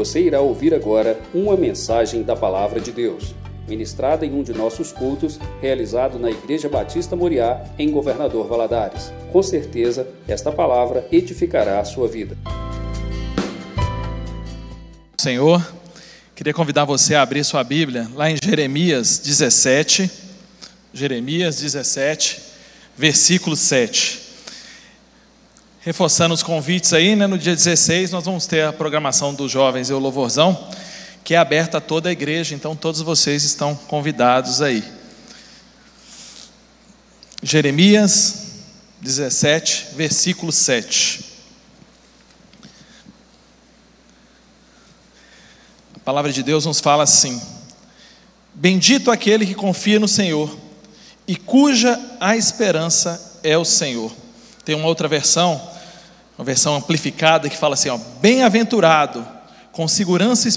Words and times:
Você 0.00 0.18
irá 0.18 0.40
ouvir 0.40 0.72
agora 0.72 1.20
uma 1.34 1.54
mensagem 1.58 2.22
da 2.22 2.34
Palavra 2.34 2.80
de 2.80 2.90
Deus, 2.90 3.34
ministrada 3.68 4.24
em 4.24 4.32
um 4.32 4.42
de 4.42 4.50
nossos 4.54 4.92
cultos, 4.92 5.38
realizado 5.60 6.18
na 6.18 6.30
Igreja 6.30 6.70
Batista 6.70 7.14
Moriá, 7.14 7.62
em 7.78 7.90
Governador 7.90 8.48
Valadares. 8.48 9.12
Com 9.30 9.42
certeza, 9.42 10.08
esta 10.26 10.50
palavra 10.50 11.06
edificará 11.12 11.80
a 11.80 11.84
sua 11.84 12.08
vida. 12.08 12.34
Senhor, 15.20 15.62
queria 16.34 16.54
convidar 16.54 16.86
você 16.86 17.14
a 17.14 17.20
abrir 17.20 17.44
sua 17.44 17.62
Bíblia 17.62 18.08
lá 18.14 18.30
em 18.30 18.36
Jeremias 18.42 19.18
17, 19.18 20.10
Jeremias 20.94 21.60
17, 21.60 22.40
versículo 22.96 23.54
7 23.54 24.19
reforçando 25.80 26.34
os 26.34 26.42
convites 26.42 26.92
aí, 26.92 27.16
né? 27.16 27.26
No 27.26 27.38
dia 27.38 27.56
16 27.56 28.10
nós 28.10 28.24
vamos 28.24 28.46
ter 28.46 28.64
a 28.64 28.72
programação 28.72 29.34
dos 29.34 29.50
jovens 29.50 29.88
e 29.88 29.92
o 29.92 29.98
louvorzão, 29.98 30.68
que 31.24 31.34
é 31.34 31.38
aberta 31.38 31.78
a 31.78 31.80
toda 31.80 32.08
a 32.08 32.12
igreja, 32.12 32.54
então 32.54 32.76
todos 32.76 33.00
vocês 33.00 33.44
estão 33.44 33.74
convidados 33.74 34.60
aí. 34.60 34.84
Jeremias 37.42 38.48
17, 39.00 39.88
versículo 39.96 40.52
7. 40.52 41.24
A 45.96 45.98
palavra 46.04 46.30
de 46.30 46.42
Deus 46.42 46.66
nos 46.66 46.80
fala 46.80 47.04
assim: 47.04 47.40
Bendito 48.52 49.10
aquele 49.10 49.46
que 49.46 49.54
confia 49.54 49.98
no 49.98 50.08
Senhor 50.08 50.54
e 51.26 51.36
cuja 51.36 51.98
a 52.20 52.36
esperança 52.36 53.40
é 53.42 53.56
o 53.56 53.64
Senhor. 53.64 54.19
Tem 54.64 54.74
uma 54.74 54.86
outra 54.86 55.08
versão, 55.08 55.60
uma 56.38 56.44
versão 56.44 56.76
amplificada 56.76 57.48
que 57.48 57.56
fala 57.56 57.74
assim: 57.74 57.88
bem-aventurado, 58.20 59.26
com 59.72 59.86
segurança 59.88 60.48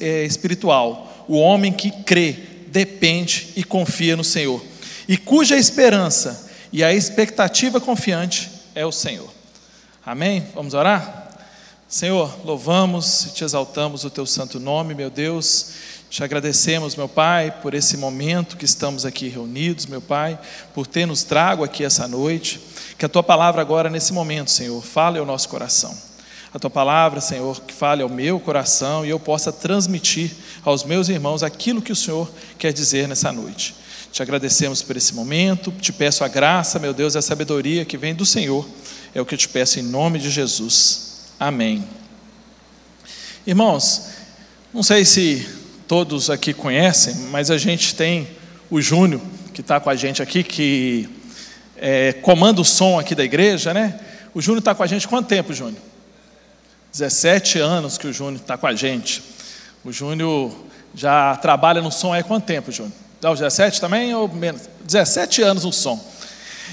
é, 0.00 0.24
espiritual, 0.24 1.24
o 1.28 1.36
homem 1.36 1.72
que 1.72 1.90
crê, 1.90 2.36
depende 2.68 3.48
e 3.56 3.62
confia 3.62 4.16
no 4.16 4.24
Senhor, 4.24 4.62
e 5.06 5.16
cuja 5.16 5.56
esperança 5.56 6.50
e 6.72 6.82
a 6.82 6.92
expectativa 6.92 7.80
confiante 7.80 8.50
é 8.74 8.84
o 8.86 8.92
Senhor. 8.92 9.28
Amém? 10.04 10.46
Vamos 10.54 10.72
orar? 10.74 11.30
Senhor, 11.86 12.34
louvamos 12.42 13.26
e 13.26 13.34
te 13.34 13.44
exaltamos 13.44 14.02
o 14.04 14.10
teu 14.10 14.24
santo 14.24 14.58
nome, 14.58 14.94
meu 14.94 15.10
Deus. 15.10 15.72
Te 16.12 16.22
agradecemos, 16.22 16.94
meu 16.94 17.08
Pai, 17.08 17.50
por 17.62 17.72
esse 17.72 17.96
momento 17.96 18.58
que 18.58 18.66
estamos 18.66 19.06
aqui 19.06 19.28
reunidos, 19.28 19.86
meu 19.86 20.02
Pai, 20.02 20.38
por 20.74 20.86
ter 20.86 21.06
nos 21.06 21.22
trago 21.22 21.64
aqui 21.64 21.82
essa 21.82 22.06
noite. 22.06 22.60
Que 22.98 23.06
a 23.06 23.08
tua 23.08 23.22
palavra 23.22 23.62
agora, 23.62 23.88
nesse 23.88 24.12
momento, 24.12 24.50
Senhor, 24.50 24.84
fale 24.84 25.18
ao 25.18 25.24
nosso 25.24 25.48
coração. 25.48 25.96
A 26.52 26.58
tua 26.58 26.68
palavra, 26.68 27.18
Senhor, 27.18 27.58
que 27.62 27.72
fale 27.72 28.02
ao 28.02 28.10
meu 28.10 28.38
coração 28.38 29.06
e 29.06 29.08
eu 29.08 29.18
possa 29.18 29.50
transmitir 29.50 30.32
aos 30.62 30.84
meus 30.84 31.08
irmãos 31.08 31.42
aquilo 31.42 31.80
que 31.80 31.92
o 31.92 31.96
Senhor 31.96 32.30
quer 32.58 32.74
dizer 32.74 33.08
nessa 33.08 33.32
noite. 33.32 33.74
Te 34.12 34.20
agradecemos 34.20 34.82
por 34.82 34.98
esse 34.98 35.14
momento, 35.14 35.72
te 35.80 35.94
peço 35.94 36.24
a 36.24 36.28
graça, 36.28 36.78
meu 36.78 36.92
Deus, 36.92 37.14
e 37.14 37.18
a 37.18 37.22
sabedoria 37.22 37.86
que 37.86 37.96
vem 37.96 38.14
do 38.14 38.26
Senhor. 38.26 38.68
É 39.14 39.20
o 39.22 39.24
que 39.24 39.32
eu 39.32 39.38
te 39.38 39.48
peço 39.48 39.80
em 39.80 39.82
nome 39.82 40.18
de 40.18 40.30
Jesus. 40.30 41.22
Amém. 41.40 41.82
Irmãos, 43.46 44.08
não 44.74 44.82
sei 44.82 45.06
se 45.06 45.61
todos 45.92 46.30
aqui 46.30 46.54
conhecem, 46.54 47.14
mas 47.30 47.50
a 47.50 47.58
gente 47.58 47.94
tem 47.94 48.26
o 48.70 48.80
Júnior, 48.80 49.20
que 49.52 49.60
está 49.60 49.78
com 49.78 49.90
a 49.90 49.94
gente 49.94 50.22
aqui, 50.22 50.42
que 50.42 51.06
é, 51.76 52.14
comanda 52.14 52.62
o 52.62 52.64
som 52.64 52.98
aqui 52.98 53.14
da 53.14 53.22
igreja, 53.22 53.74
né? 53.74 54.00
O 54.32 54.40
Júnior 54.40 54.60
está 54.60 54.74
com 54.74 54.82
a 54.82 54.86
gente 54.86 55.06
quanto 55.06 55.26
tempo, 55.26 55.52
Júnior? 55.52 55.82
17 56.92 57.58
anos 57.58 57.98
que 57.98 58.06
o 58.06 58.12
Júnior 58.12 58.40
está 58.40 58.56
com 58.56 58.66
a 58.66 58.74
gente. 58.74 59.22
O 59.84 59.92
Júnior 59.92 60.50
já 60.94 61.36
trabalha 61.36 61.82
no 61.82 61.92
som 61.92 62.14
há 62.14 62.22
quanto 62.22 62.46
tempo, 62.46 62.72
Júnior? 62.72 62.94
Não, 63.20 63.34
17 63.34 63.78
também 63.78 64.14
ou 64.14 64.26
menos? 64.28 64.62
17 64.86 65.42
anos 65.42 65.64
no 65.64 65.72
som. 65.74 66.02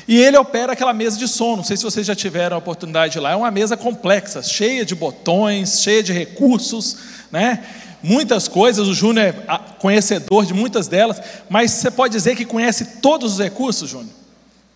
E 0.08 0.18
ele 0.18 0.38
opera 0.38 0.72
aquela 0.72 0.94
mesa 0.94 1.20
de 1.20 1.28
som, 1.28 1.58
não 1.58 1.64
sei 1.66 1.76
se 1.76 1.84
vocês 1.84 2.08
já 2.08 2.16
tiveram 2.16 2.56
a 2.56 2.60
oportunidade 2.60 3.12
de 3.12 3.20
ir 3.20 3.22
lá, 3.22 3.32
é 3.32 3.36
uma 3.36 3.52
mesa 3.52 3.76
complexa, 3.76 4.42
cheia 4.42 4.86
de 4.86 4.96
botões, 4.96 5.82
cheia 5.82 6.02
de 6.02 6.14
recursos, 6.14 6.96
né? 7.30 7.66
Muitas 8.02 8.48
coisas, 8.48 8.88
o 8.88 8.94
Júnior 8.94 9.28
é 9.28 9.34
conhecedor 9.78 10.46
de 10.46 10.54
muitas 10.54 10.88
delas, 10.88 11.22
mas 11.50 11.72
você 11.72 11.92
pode 11.92 12.14
dizer 12.14 12.36
que 12.36 12.46
conhece 12.46 12.86
todos 13.02 13.34
os 13.34 13.40
recursos, 13.40 13.90
Júnior? 13.90 14.14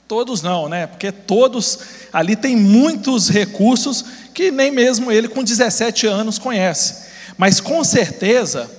Todos 0.08 0.42
não, 0.42 0.68
né? 0.68 0.88
Porque 0.88 1.12
todos 1.12 1.80
ali 2.12 2.36
tem 2.36 2.56
muitos 2.56 3.30
recursos 3.30 4.04
que 4.34 4.52
nem 4.52 4.70
mesmo 4.70 5.12
ele 5.12 5.28
com 5.28 5.44
17 5.44 6.06
anos 6.06 6.38
conhece. 6.38 7.04
Mas 7.38 7.62
com 7.62 7.84
certeza, 7.84 8.70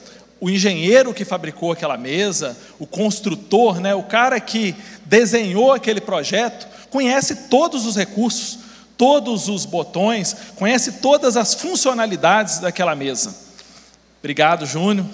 o 0.41 0.51
engenheiro 0.51 1.15
que 1.15 1.25
fabricou 1.25 1.73
aquela 1.73 1.97
mesa, 1.97 2.57
o 2.79 2.87
construtor, 2.87 3.81
né, 3.81 3.95
o 3.95 4.03
cara 4.03 4.39
que 4.39 4.75
desenhou 5.07 5.73
aquele 5.73 6.01
projeto, 6.01 6.67
conhece 6.91 7.49
todos 7.49 7.87
os 7.87 7.97
recursos, 7.97 8.59
todos 8.97 9.49
os 9.49 9.65
botões, 9.65 10.37
conhece 10.57 10.93
todas 10.93 11.37
as 11.37 11.55
funcionalidades 11.55 12.59
daquela 12.59 12.95
mesa. 12.95 13.44
Obrigado, 14.25 14.65
Júnior. 14.65 15.07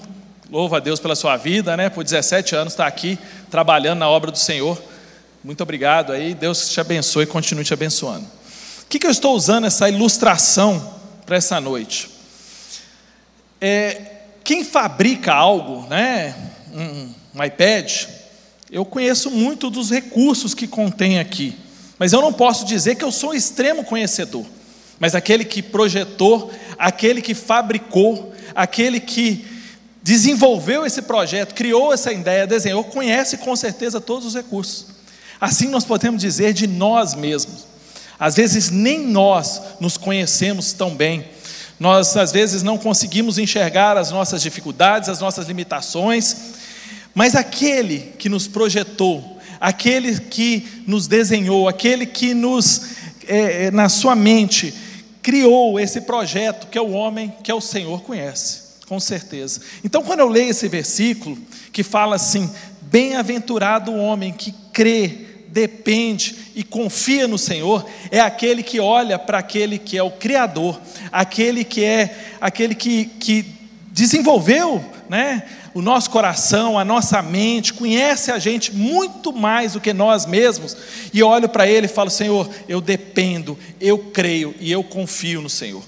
Louvo 0.49 0.77
a 0.77 0.79
Deus 0.79 1.01
pela 1.01 1.17
sua 1.17 1.37
vida, 1.37 1.77
né? 1.77 1.89
Por 1.89 2.05
17 2.05 2.55
anos 2.55 2.75
estar 2.75 2.87
aqui 2.87 3.19
trabalhando 3.51 3.99
na 3.99 4.09
obra 4.09 4.31
do 4.31 4.39
Senhor. 4.39 4.81
Muito 5.43 5.61
obrigado 5.65 6.13
aí, 6.13 6.33
Deus 6.33 6.69
te 6.69 6.81
abençoe 6.81 7.25
e 7.25 7.27
continue 7.27 7.65
te 7.65 7.75
abençoando. 7.75 8.25
O 8.83 8.87
que, 8.89 9.01
que 9.01 9.07
eu 9.09 9.11
estou 9.11 9.35
usando 9.35 9.67
essa 9.67 9.89
ilustração 9.89 10.95
para 11.27 11.37
essa 11.37 11.61
noite? 11.61 12.09
É, 13.61 14.01
quem 14.45 14.63
fabrica 14.63 15.35
algo, 15.35 15.89
né, 15.89 16.33
um, 16.73 17.13
um 17.35 17.45
iPad, 17.45 18.05
eu 18.71 18.85
conheço 18.85 19.29
muito 19.29 19.71
dos 19.71 19.91
recursos 19.91 20.55
que 20.55 20.69
contém 20.69 21.19
aqui, 21.19 21.59
mas 21.99 22.13
eu 22.13 22.23
não 22.23 22.33
posso 22.33 22.65
dizer 22.65 22.95
que 22.95 23.03
eu 23.03 23.11
sou 23.11 23.31
um 23.31 23.35
extremo 23.35 23.83
conhecedor. 23.83 24.47
Mas 25.01 25.17
aquele 25.17 25.45
que 25.45 25.63
projetou, 25.63 26.53
aquele 26.79 27.21
que 27.21 27.35
fabricou, 27.35 28.31
aquele 28.61 29.01
que 29.01 29.47
desenvolveu 30.03 30.85
esse 30.85 31.01
projeto, 31.01 31.55
criou 31.55 31.95
essa 31.95 32.13
ideia, 32.13 32.47
desenhou, 32.47 32.85
conhece 32.85 33.39
com 33.39 33.57
certeza 33.57 33.99
todos 33.99 34.27
os 34.27 34.35
recursos. 34.35 34.87
Assim 35.41 35.69
nós 35.69 35.83
podemos 35.83 36.21
dizer 36.21 36.53
de 36.53 36.67
nós 36.67 37.15
mesmos. 37.15 37.65
Às 38.19 38.35
vezes 38.35 38.69
nem 38.69 39.01
nós 39.07 39.63
nos 39.81 39.97
conhecemos 39.97 40.75
tão 40.75 40.95
bem. 40.95 41.25
Nós 41.79 42.15
às 42.19 42.33
vezes 42.33 42.63
não 42.63 42.77
conseguimos 42.77 43.39
enxergar 43.39 43.97
as 43.97 44.11
nossas 44.11 44.43
dificuldades, 44.43 45.09
as 45.09 45.21
nossas 45.21 45.47
limitações, 45.47 46.37
mas 47.15 47.35
aquele 47.35 48.13
que 48.19 48.29
nos 48.29 48.47
projetou, 48.47 49.39
aquele 49.59 50.21
que 50.21 50.85
nos 50.87 51.07
desenhou, 51.07 51.67
aquele 51.67 52.05
que 52.05 52.35
nos, 52.35 52.83
é, 53.27 53.71
na 53.71 53.89
sua 53.89 54.15
mente, 54.15 54.75
criou 55.23 55.79
esse 55.79 56.03
projeto, 56.03 56.67
que 56.69 56.79
é 56.79 56.81
o 56.81 56.91
homem, 56.91 57.33
que 57.43 57.51
é 57.51 57.55
o 57.55 57.61
Senhor, 57.61 58.03
conhece, 58.03 58.61
com 58.87 58.99
certeza. 58.99 59.61
Então, 59.85 60.03
quando 60.03 60.21
eu 60.21 60.29
leio 60.29 60.51
esse 60.51 60.69
versículo, 60.69 61.37
que 61.73 61.83
fala 61.83 62.17
assim: 62.17 62.51
Bem-aventurado 62.83 63.93
o 63.93 63.99
homem 63.99 64.33
que 64.33 64.53
crê 64.73 65.27
depende 65.49 66.37
e 66.55 66.63
confia 66.63 67.27
no 67.27 67.37
Senhor 67.37 67.85
é 68.11 68.21
aquele 68.21 68.63
que 68.63 68.79
olha 68.79 69.19
para 69.19 69.39
aquele 69.39 69.79
que 69.79 69.99
é 69.99 70.03
o 70.03 70.11
Criador, 70.11 70.81
aquele 71.11 71.65
que 71.65 71.85
é 71.85 72.35
aquele 72.41 72.75
que, 72.75 73.07
que 73.07 73.45
desenvolveu 73.91 74.85
né, 75.09 75.43
o 75.75 75.81
nosso 75.81 76.11
coração, 76.11 76.79
a 76.79 76.85
nossa 76.85 77.23
mente, 77.23 77.73
conhece 77.73 78.31
a 78.33 78.39
gente 78.39 78.75
muito 78.75 79.33
mais 79.33 79.75
do 79.75 79.81
que 79.81 79.93
nós 79.93 80.27
mesmos, 80.27 80.77
e 81.13 81.23
olho 81.23 81.49
para 81.49 81.67
Ele 81.67 81.87
e 81.87 81.89
falo: 81.89 82.11
Senhor, 82.11 82.49
eu 82.69 82.81
dependo, 82.81 83.59
eu 83.81 83.99
creio 83.99 84.55
e 84.59 84.71
eu 84.71 84.83
confio 84.83 85.41
no 85.41 85.51
Senhor. 85.51 85.83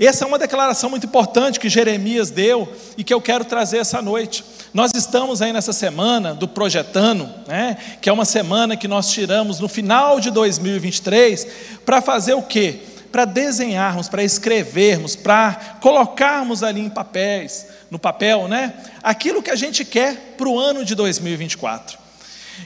Essa 0.00 0.24
é 0.24 0.26
uma 0.28 0.38
declaração 0.38 0.88
muito 0.88 1.06
importante 1.06 1.60
que 1.60 1.68
Jeremias 1.68 2.30
deu 2.30 2.70
e 2.96 3.04
que 3.04 3.12
eu 3.12 3.20
quero 3.20 3.44
trazer 3.44 3.78
essa 3.78 4.00
noite. 4.00 4.44
Nós 4.72 4.90
estamos 4.94 5.42
aí 5.42 5.52
nessa 5.52 5.72
semana 5.72 6.34
do 6.34 6.48
Projetando, 6.48 7.28
né, 7.46 7.76
que 8.00 8.08
é 8.08 8.12
uma 8.12 8.24
semana 8.24 8.76
que 8.76 8.88
nós 8.88 9.10
tiramos 9.10 9.60
no 9.60 9.68
final 9.68 10.18
de 10.18 10.30
2023 10.30 11.46
para 11.84 12.00
fazer 12.00 12.34
o 12.34 12.42
quê? 12.42 12.80
Para 13.10 13.26
desenharmos, 13.26 14.08
para 14.08 14.24
escrevermos, 14.24 15.14
para 15.14 15.76
colocarmos 15.80 16.62
ali 16.62 16.80
em 16.80 16.88
papéis, 16.88 17.66
no 17.92 17.98
papel, 17.98 18.48
né, 18.48 18.72
aquilo 19.02 19.42
que 19.42 19.50
a 19.50 19.54
gente 19.54 19.84
quer 19.84 20.34
para 20.38 20.48
o 20.48 20.58
ano 20.58 20.82
de 20.82 20.94
2024. 20.94 21.98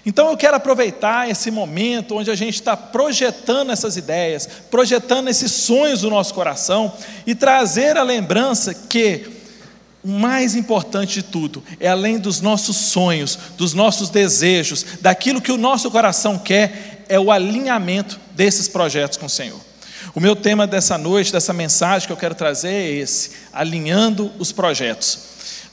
Então 0.06 0.30
eu 0.30 0.36
quero 0.36 0.56
aproveitar 0.56 1.28
esse 1.28 1.50
momento 1.50 2.14
onde 2.14 2.30
a 2.30 2.36
gente 2.36 2.54
está 2.54 2.76
projetando 2.76 3.72
essas 3.72 3.96
ideias, 3.96 4.48
projetando 4.70 5.26
esses 5.26 5.50
sonhos 5.50 6.02
do 6.02 6.10
nosso 6.10 6.32
coração 6.32 6.92
e 7.26 7.34
trazer 7.34 7.96
a 7.96 8.04
lembrança 8.04 8.72
que 8.72 9.26
o 10.04 10.08
mais 10.08 10.54
importante 10.54 11.14
de 11.14 11.22
tudo 11.24 11.60
é 11.80 11.88
além 11.88 12.18
dos 12.18 12.40
nossos 12.40 12.76
sonhos, 12.76 13.36
dos 13.56 13.74
nossos 13.74 14.10
desejos, 14.10 14.86
daquilo 15.00 15.42
que 15.42 15.50
o 15.50 15.58
nosso 15.58 15.90
coração 15.90 16.38
quer, 16.38 17.04
é 17.08 17.18
o 17.18 17.32
alinhamento 17.32 18.20
desses 18.30 18.68
projetos 18.68 19.18
com 19.18 19.26
o 19.26 19.30
Senhor. 19.30 19.65
O 20.16 20.20
meu 20.20 20.34
tema 20.34 20.66
dessa 20.66 20.96
noite, 20.96 21.30
dessa 21.30 21.52
mensagem 21.52 22.06
que 22.06 22.12
eu 22.12 22.16
quero 22.16 22.34
trazer 22.34 22.70
é 22.70 22.90
esse: 22.90 23.32
alinhando 23.52 24.32
os 24.38 24.50
projetos. 24.50 25.18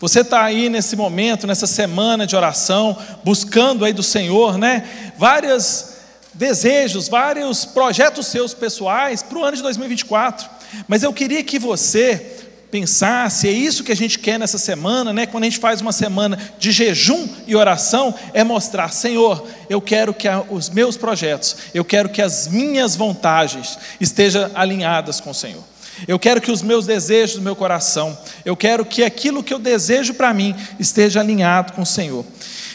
Você 0.02 0.20
está 0.20 0.44
aí 0.44 0.68
nesse 0.68 0.98
momento, 0.98 1.48
nessa 1.48 1.66
semana 1.66 2.28
de 2.28 2.36
oração, 2.36 2.98
buscando 3.24 3.86
aí 3.86 3.94
do 3.94 4.04
Senhor, 4.04 4.58
né? 4.58 5.14
Vários 5.18 5.94
desejos, 6.34 7.08
vários 7.08 7.64
projetos 7.64 8.28
seus 8.28 8.54
pessoais 8.54 9.24
para 9.24 9.38
o 9.38 9.46
ano 9.46 9.56
de 9.56 9.64
2024. 9.64 10.50
Mas 10.90 11.04
eu 11.04 11.14
queria 11.14 11.42
que 11.42 11.58
você 11.58 12.33
pensasse, 12.74 13.48
é 13.48 13.52
isso 13.52 13.84
que 13.84 13.92
a 13.92 13.96
gente 13.96 14.18
quer 14.18 14.40
nessa 14.40 14.58
semana, 14.58 15.14
né? 15.14 15.28
Quando 15.28 15.44
a 15.44 15.46
gente 15.46 15.60
faz 15.60 15.80
uma 15.80 15.92
semana 15.92 16.40
de 16.58 16.72
jejum 16.72 17.30
e 17.46 17.56
oração, 17.56 18.16
é 18.34 18.44
mostrar, 18.44 18.92
Senhor, 18.92 19.48
eu 19.70 19.80
quero 19.80 20.12
que 20.12 20.28
os 20.50 20.72
meus 20.72 20.98
projetos, 20.98 21.56
eu 21.72 21.86
quero 21.86 22.10
que 22.10 22.20
as 22.20 22.48
minhas 22.48 22.96
vontades 22.96 23.78
estejam 24.02 24.50
alinhadas 24.56 25.20
com 25.20 25.30
o 25.30 25.36
Senhor. 25.36 25.64
Eu 26.08 26.18
quero 26.18 26.42
que 26.42 26.50
os 26.50 26.64
meus 26.64 26.88
desejos 26.88 27.36
do 27.36 27.44
meu 27.44 27.56
coração, 27.56 28.18
eu 28.44 28.58
quero 28.58 28.84
que 28.84 29.04
aquilo 29.04 29.44
que 29.44 29.54
eu 29.54 29.60
desejo 29.60 30.16
para 30.16 30.34
mim 30.34 30.56
esteja 30.80 31.20
alinhado 31.20 31.74
com 31.74 31.84
o 31.84 31.86
Senhor. 31.86 32.26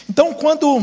Então, 0.09 0.33
quando 0.33 0.81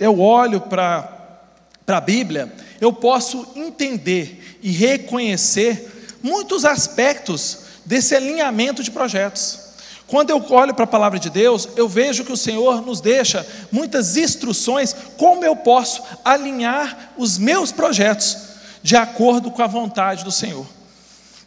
eu 0.00 0.18
olho 0.18 0.62
para 0.62 1.42
a 1.86 2.00
Bíblia, 2.00 2.50
eu 2.80 2.90
posso 2.90 3.46
entender 3.54 4.58
e 4.62 4.70
reconhecer 4.70 6.08
muitos 6.22 6.64
aspectos 6.64 7.65
desse 7.86 8.14
alinhamento 8.14 8.82
de 8.82 8.90
projetos. 8.90 9.60
Quando 10.06 10.30
eu 10.30 10.44
olho 10.50 10.74
para 10.74 10.84
a 10.84 10.88
palavra 10.88 11.18
de 11.18 11.30
Deus, 11.30 11.68
eu 11.76 11.88
vejo 11.88 12.24
que 12.24 12.32
o 12.32 12.36
Senhor 12.36 12.84
nos 12.84 13.00
deixa 13.00 13.46
muitas 13.72 14.16
instruções 14.16 14.94
como 15.16 15.44
eu 15.44 15.56
posso 15.56 16.02
alinhar 16.24 17.12
os 17.16 17.38
meus 17.38 17.72
projetos 17.72 18.36
de 18.82 18.94
acordo 18.94 19.50
com 19.50 19.62
a 19.62 19.66
vontade 19.66 20.22
do 20.22 20.30
Senhor. 20.30 20.66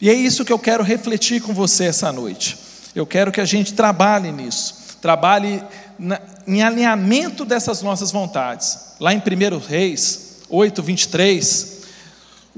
E 0.02 0.10
é 0.10 0.14
isso 0.14 0.44
que 0.44 0.52
eu 0.52 0.60
quero 0.60 0.84
refletir 0.84 1.42
com 1.42 1.54
você 1.54 1.86
essa 1.86 2.12
noite. 2.12 2.58
Eu 2.94 3.06
quero 3.06 3.32
que 3.32 3.40
a 3.40 3.46
gente 3.46 3.74
trabalhe 3.74 4.32
nisso, 4.32 4.76
trabalhe 5.02 5.64
na, 5.98 6.20
em 6.46 6.62
alinhamento 6.62 7.46
dessas 7.46 7.82
nossas 7.82 8.12
vontades. 8.12 8.78
Lá 9.00 9.14
em 9.14 9.20
1 9.20 9.58
Reis 9.60 10.38
8, 10.50 10.82
23, 10.82 11.79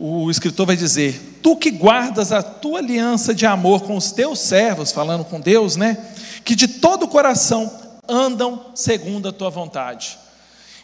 o 0.04 0.32
escritor 0.32 0.66
vai 0.66 0.76
dizer: 0.76 1.40
Tu 1.44 1.56
que 1.56 1.70
guardas 1.70 2.32
a 2.32 2.42
tua 2.42 2.80
aliança 2.80 3.36
de 3.36 3.46
amor 3.46 3.84
com 3.84 3.96
os 3.96 4.12
teus 4.12 4.40
servos, 4.40 4.92
falando 4.92 5.24
com 5.24 5.40
Deus, 5.40 5.76
né? 5.76 5.96
Que 6.44 6.56
de 6.56 6.68
todo 6.68 7.04
o 7.04 7.08
coração 7.08 7.72
andam 8.10 8.72
segundo 8.74 9.30
a 9.30 9.32
tua 9.32 9.52
vontade. 9.52 10.18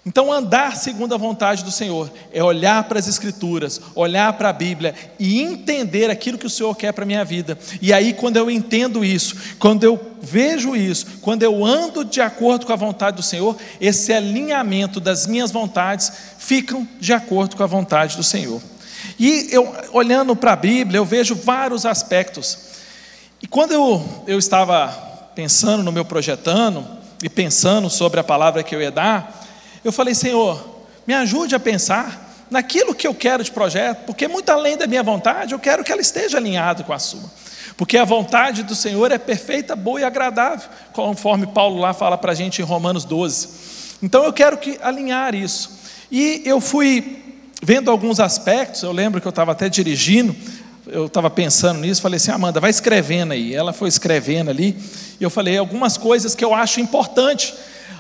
Então, 0.06 0.32
andar 0.32 0.78
segundo 0.78 1.14
a 1.16 1.18
vontade 1.18 1.66
do 1.66 1.72
Senhor 1.72 2.10
é 2.32 2.42
olhar 2.42 2.82
para 2.84 2.98
as 2.98 3.08
Escrituras, 3.10 3.82
olhar 3.94 4.32
para 4.34 4.50
a 4.50 4.54
Bíblia 4.54 4.94
e 5.20 5.42
entender 5.42 6.10
aquilo 6.10 6.38
que 6.38 6.46
o 6.46 6.50
Senhor 6.50 6.74
quer 6.78 6.94
para 6.94 7.04
a 7.04 7.08
minha 7.08 7.26
vida. 7.26 7.58
E 7.82 7.92
aí, 7.92 8.14
quando 8.14 8.38
eu 8.38 8.50
entendo 8.50 9.04
isso, 9.04 9.36
quando 9.60 9.84
eu 9.84 10.00
vejo 10.22 10.76
isso, 10.76 11.18
quando 11.22 11.44
eu 11.44 11.66
ando 11.66 12.06
de 12.06 12.22
acordo 12.22 12.66
com 12.66 12.72
a 12.72 12.78
vontade 12.78 13.18
do 13.18 13.24
Senhor, 13.24 13.58
esse 13.82 14.14
alinhamento 14.14 15.02
das 15.02 15.26
minhas 15.28 15.52
vontades 15.52 16.10
ficam 16.38 16.88
de 17.02 17.12
acordo 17.12 17.58
com 17.58 17.64
a 17.64 17.68
vontade 17.68 18.16
do 18.16 18.24
Senhor. 18.24 18.62
E 19.20 19.48
eu, 19.52 19.74
olhando 19.92 20.36
para 20.36 20.54
a 20.54 20.56
Bíblia, 20.56 21.00
eu 21.00 21.06
vejo 21.06 21.36
vários 21.36 21.86
aspectos. 21.86 22.58
E 23.42 23.48
quando 23.48 23.72
eu, 23.72 24.24
eu 24.28 24.38
estava 24.38 24.90
pensando 25.34 25.84
no 25.84 25.92
meu 25.92 26.06
projetando, 26.06 26.98
e 27.24 27.30
pensando 27.30 27.90
sobre 27.90 28.20
a 28.20 28.24
palavra 28.24 28.64
que 28.64 28.76
eu 28.76 28.82
ia 28.82 28.92
dar, 28.92 29.46
eu 29.84 29.92
falei, 29.92 30.14
Senhor, 30.14 30.64
me 31.06 31.14
ajude 31.14 31.56
a 31.56 31.60
pensar 31.60 32.46
naquilo 32.50 32.96
que 32.96 33.08
eu 33.08 33.14
quero 33.14 33.44
de 33.44 33.52
projeto, 33.52 34.06
porque 34.06 34.28
muito 34.28 34.50
além 34.50 34.78
da 34.78 34.88
minha 34.88 35.04
vontade, 35.04 35.54
eu 35.54 35.60
quero 35.60 35.84
que 35.84 35.92
ela 35.92 36.02
esteja 36.02 36.38
alinhada 36.38 36.84
com 36.84 36.94
a 36.94 37.00
sua. 37.00 37.30
Porque 37.76 37.98
a 37.98 38.06
vontade 38.06 38.64
do 38.64 38.74
Senhor 38.74 39.12
é 39.12 39.18
perfeita, 39.18 39.76
boa 39.76 40.02
e 40.02 40.04
agradável, 40.04 40.68
conforme 40.94 41.48
Paulo 41.48 41.80
lá 41.80 41.94
fala 41.94 42.18
para 42.18 42.32
a 42.32 42.36
gente 42.36 42.62
em 42.62 42.66
Romanos 42.66 43.04
12. 43.06 43.50
Então 44.02 44.24
eu 44.24 44.34
quero 44.34 44.58
que 44.58 44.80
alinhar 44.82 45.36
isso. 45.36 45.78
E 46.12 46.42
eu 46.46 46.62
fui 46.62 47.27
vendo 47.68 47.92
alguns 47.92 48.22
aspectos, 48.22 48.82
eu 48.82 48.94
lembro 48.94 49.20
que 49.20 49.28
eu 49.28 49.30
estava 49.30 49.52
até 49.52 49.68
dirigindo, 49.68 50.34
eu 50.88 51.08
estava 51.08 51.30
pensando 51.30 51.82
nisso, 51.82 52.02
falei 52.02 52.16
assim, 52.16 52.32
Amanda, 52.32 52.62
vai 52.62 52.70
escrevendo 52.70 53.34
aí. 53.34 53.54
Ela 53.54 53.74
foi 53.74 53.90
escrevendo 53.90 54.50
ali, 54.50 54.74
e 55.20 55.24
eu 55.26 55.30
falei 55.30 55.58
algumas 55.58 55.98
coisas 55.98 56.34
que 56.34 56.46
eu 56.46 56.54
acho 56.54 56.80
importante. 56.80 57.54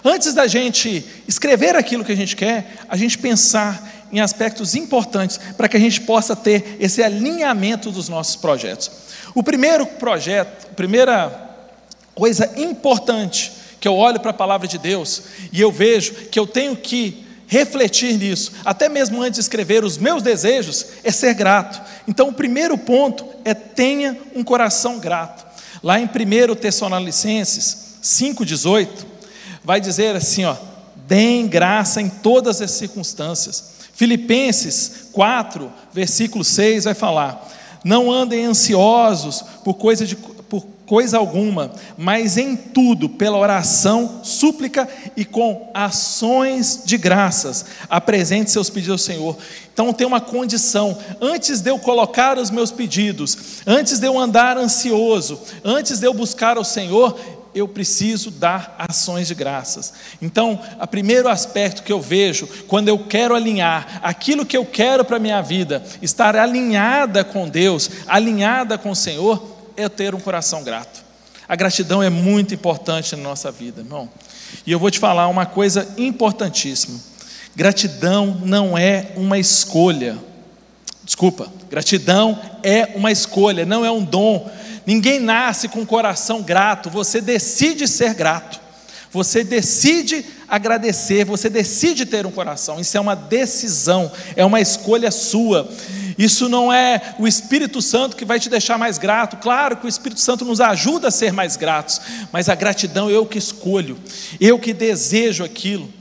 Antes 0.06 0.34
da 0.34 0.48
gente 0.48 1.06
escrever 1.28 1.76
aquilo 1.76 2.06
que 2.06 2.14
a 2.14 2.16
gente 2.16 2.34
quer, 2.34 2.78
a 2.88 2.96
gente 2.96 3.18
pensar 3.18 4.08
em 4.10 4.22
aspectos 4.22 4.74
importantes 4.74 5.38
para 5.58 5.68
que 5.68 5.76
a 5.76 5.82
gente 5.82 6.00
possa 6.00 6.34
ter 6.34 6.78
esse 6.80 7.04
alinhamento 7.04 7.92
dos 7.92 8.08
nossos 8.08 8.38
projetos. 8.38 8.90
O 9.36 9.44
primeiro 9.44 9.86
projeto, 9.86 10.68
a 10.72 10.76
primeira 10.76 11.50
coisa 12.16 12.50
importante 12.56 13.52
que 13.82 13.88
eu 13.90 13.98
olho 13.98 14.22
para 14.22 14.32
a 14.32 14.34
palavra 14.34 14.66
de 14.66 14.78
Deus 14.78 15.24
e 15.52 15.60
eu 15.60 15.74
vejo 15.74 16.14
que 16.32 16.40
eu 16.40 16.48
tenho 16.48 16.74
que 16.74 17.27
refletir 17.48 18.18
nisso, 18.18 18.52
até 18.64 18.88
mesmo 18.90 19.22
antes 19.22 19.36
de 19.36 19.42
escrever 19.42 19.84
os 19.84 19.98
meus 19.98 20.22
desejos, 20.22 20.86
é 21.04 21.12
ser 21.12 21.34
grato. 21.34 21.82
Então, 22.08 22.28
o 22.28 22.34
primeiro 22.34 22.78
ponto 22.78 23.26
é 23.44 23.54
tenha 23.54 24.18
um 24.36 24.44
coração 24.44 25.00
grato. 25.00 25.48
Lá 25.82 26.00
em 26.00 26.06
1 26.06 26.56
Tessalonicenses 26.56 27.98
5,18, 28.04 28.88
vai 29.64 29.80
dizer 29.80 30.16
assim: 30.16 30.46
ó, 30.46 30.56
deem 31.08 31.48
graça 31.48 32.02
em 32.02 32.10
todas 32.10 32.62
as 32.62 32.72
circunstâncias. 32.72 33.78
Filipenses 33.94 35.10
4, 35.14 35.72
versículo 35.94 36.44
6 36.44 36.84
vai 36.84 36.94
falar: 36.94 37.48
não 37.84 38.12
andem 38.12 38.46
ansiosos 38.46 39.44
por 39.64 39.76
coisa 39.76 40.06
de 40.06 40.18
coisa 40.88 41.18
alguma, 41.18 41.72
mas 41.98 42.38
em 42.38 42.56
tudo, 42.56 43.10
pela 43.10 43.38
oração, 43.38 44.22
súplica 44.24 44.88
e 45.18 45.26
com 45.26 45.70
ações 45.74 46.82
de 46.86 46.98
graças, 46.98 47.66
apresente 47.90 48.50
seus 48.50 48.70
pedidos 48.70 48.94
ao 48.94 48.98
Senhor. 48.98 49.38
Então 49.74 49.92
tem 49.92 50.08
uma 50.08 50.22
condição, 50.22 50.98
antes 51.22 51.60
de 51.60 51.70
eu 51.70 51.78
colocar 51.78 52.38
os 52.40 52.50
meus 52.50 52.72
pedidos, 52.72 53.38
antes 53.68 54.00
de 54.00 54.08
eu 54.08 54.18
andar 54.18 54.58
ansioso, 54.58 55.40
antes 55.64 56.00
de 56.00 56.08
eu 56.08 56.14
buscar 56.14 56.56
ao 56.58 56.64
Senhor, 56.64 57.20
eu 57.54 57.68
preciso 57.68 58.32
dar 58.32 58.76
ações 58.78 59.28
de 59.28 59.36
graças. 59.36 59.94
Então, 60.22 60.60
o 60.80 60.88
primeiro 60.88 61.28
aspecto 61.28 61.84
que 61.84 61.92
eu 61.92 62.00
vejo, 62.00 62.48
quando 62.68 62.88
eu 62.88 63.00
quero 63.00 63.36
alinhar 63.36 64.00
aquilo 64.04 64.46
que 64.46 64.56
eu 64.56 64.66
quero 64.66 65.04
para 65.04 65.18
a 65.18 65.20
minha 65.20 65.42
vida, 65.42 65.84
estar 66.02 66.36
alinhada 66.36 67.24
com 67.24 67.50
Deus, 67.50 67.90
alinhada 68.08 68.78
com 68.78 68.92
o 68.92 68.96
Senhor, 68.96 69.57
é 69.78 69.88
ter 69.88 70.16
um 70.16 70.20
coração 70.20 70.64
grato. 70.64 71.06
A 71.48 71.56
gratidão 71.56 72.04
é 72.04 72.10
muito 72.10 72.54
importante 72.54 73.16
na 73.16 73.22
nossa 73.22 73.52
vida, 73.52 73.82
irmão. 73.82 74.10
E 74.66 74.72
eu 74.72 74.80
vou 74.80 74.92
te 74.92 75.00
falar 75.00 75.28
uma 75.28 75.46
coisa 75.46 75.88
importantíssima: 75.98 77.00
gratidão 77.56 78.42
não 78.44 78.78
é 78.78 79.12
uma 79.16 79.38
escolha. 79.38 80.18
Desculpa, 81.06 81.48
gratidão 81.70 82.38
é 82.64 82.92
uma 82.96 83.12
escolha, 83.12 83.66
não 83.66 83.86
é 83.86 83.92
um 83.92 84.04
dom. 84.04 84.52
Ninguém 84.86 85.20
nasce 85.20 85.70
com 85.70 85.82
um 85.82 85.86
coração 85.86 86.42
grato, 86.42 86.90
você 86.90 87.22
decide 87.22 87.88
ser 87.88 88.14
grato. 88.14 88.60
Você 89.12 89.44
decide 89.44 90.26
agradecer, 90.50 91.24
você 91.24 91.50
decide 91.50 92.06
ter 92.06 92.26
um 92.26 92.32
coração. 92.32 92.80
Isso 92.80 92.98
é 92.98 93.00
uma 93.00 93.16
decisão, 93.16 94.12
é 94.36 94.44
uma 94.44 94.60
escolha 94.60 95.12
sua. 95.12 95.70
Isso 96.18 96.50
não 96.50 96.74
é 96.74 97.14
o 97.20 97.28
Espírito 97.28 97.82
Santo 97.82 98.16
que 98.16 98.26
vai 98.26 98.40
te 98.40 98.50
deixar 98.50 98.78
mais 98.78 98.98
grato. 98.98 99.38
Claro 99.38 99.78
que 99.78 99.86
o 99.86 99.90
Espírito 99.90 100.20
Santo 100.20 100.44
nos 100.44 100.60
ajuda 100.60 101.10
a 101.10 101.12
ser 101.12 101.32
mais 101.32 101.56
gratos, 101.56 102.02
mas 102.32 102.50
a 102.50 102.56
gratidão 102.56 103.10
eu 103.10 103.26
que 103.26 103.38
escolho, 103.38 104.00
eu 104.40 104.58
que 104.58 104.74
desejo 104.74 105.44
aquilo. 105.44 105.94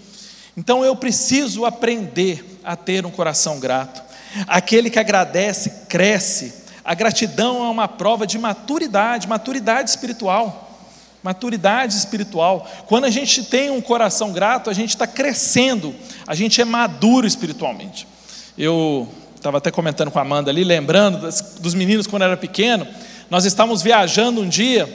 Então 0.56 0.82
eu 0.82 0.96
preciso 0.96 1.66
aprender 1.66 2.61
a 2.64 2.75
ter 2.75 3.04
um 3.04 3.11
coração 3.11 3.61
grato. 3.61 4.02
Aquele 4.46 4.88
que 4.88 4.99
agradece, 4.99 5.70
cresce. 5.88 6.64
A 6.82 6.94
gratidão 6.94 7.66
é 7.66 7.68
uma 7.68 7.88
prova 7.88 8.26
de 8.26 8.38
maturidade, 8.38 9.28
maturidade 9.28 9.90
espiritual. 9.90 10.78
Maturidade 11.23 11.96
espiritual. 11.96 12.66
Quando 12.87 13.04
a 13.04 13.11
gente 13.11 13.44
tem 13.44 13.70
um 13.70 13.80
coração 13.80 14.32
grato, 14.32 14.70
a 14.70 14.73
gente 14.73 14.90
está 14.90 15.06
crescendo, 15.06 15.94
a 16.26 16.35
gente 16.35 16.61
é 16.61 16.64
maduro 16.64 17.26
espiritualmente. 17.26 18.06
Eu 18.56 19.08
estava 19.47 19.59
até 19.59 19.71
comentando 19.71 20.11
com 20.11 20.19
a 20.19 20.23
Amanda 20.23 20.50
ali, 20.50 20.65
lembrando 20.65 21.29
dos 21.61 21.73
meninos 21.73 22.09
quando 22.09 22.23
era 22.23 22.37
pequeno. 22.37 22.87
Nós 23.31 23.45
estávamos 23.45 23.81
viajando 23.81 24.41
um 24.41 24.49
dia 24.49 24.88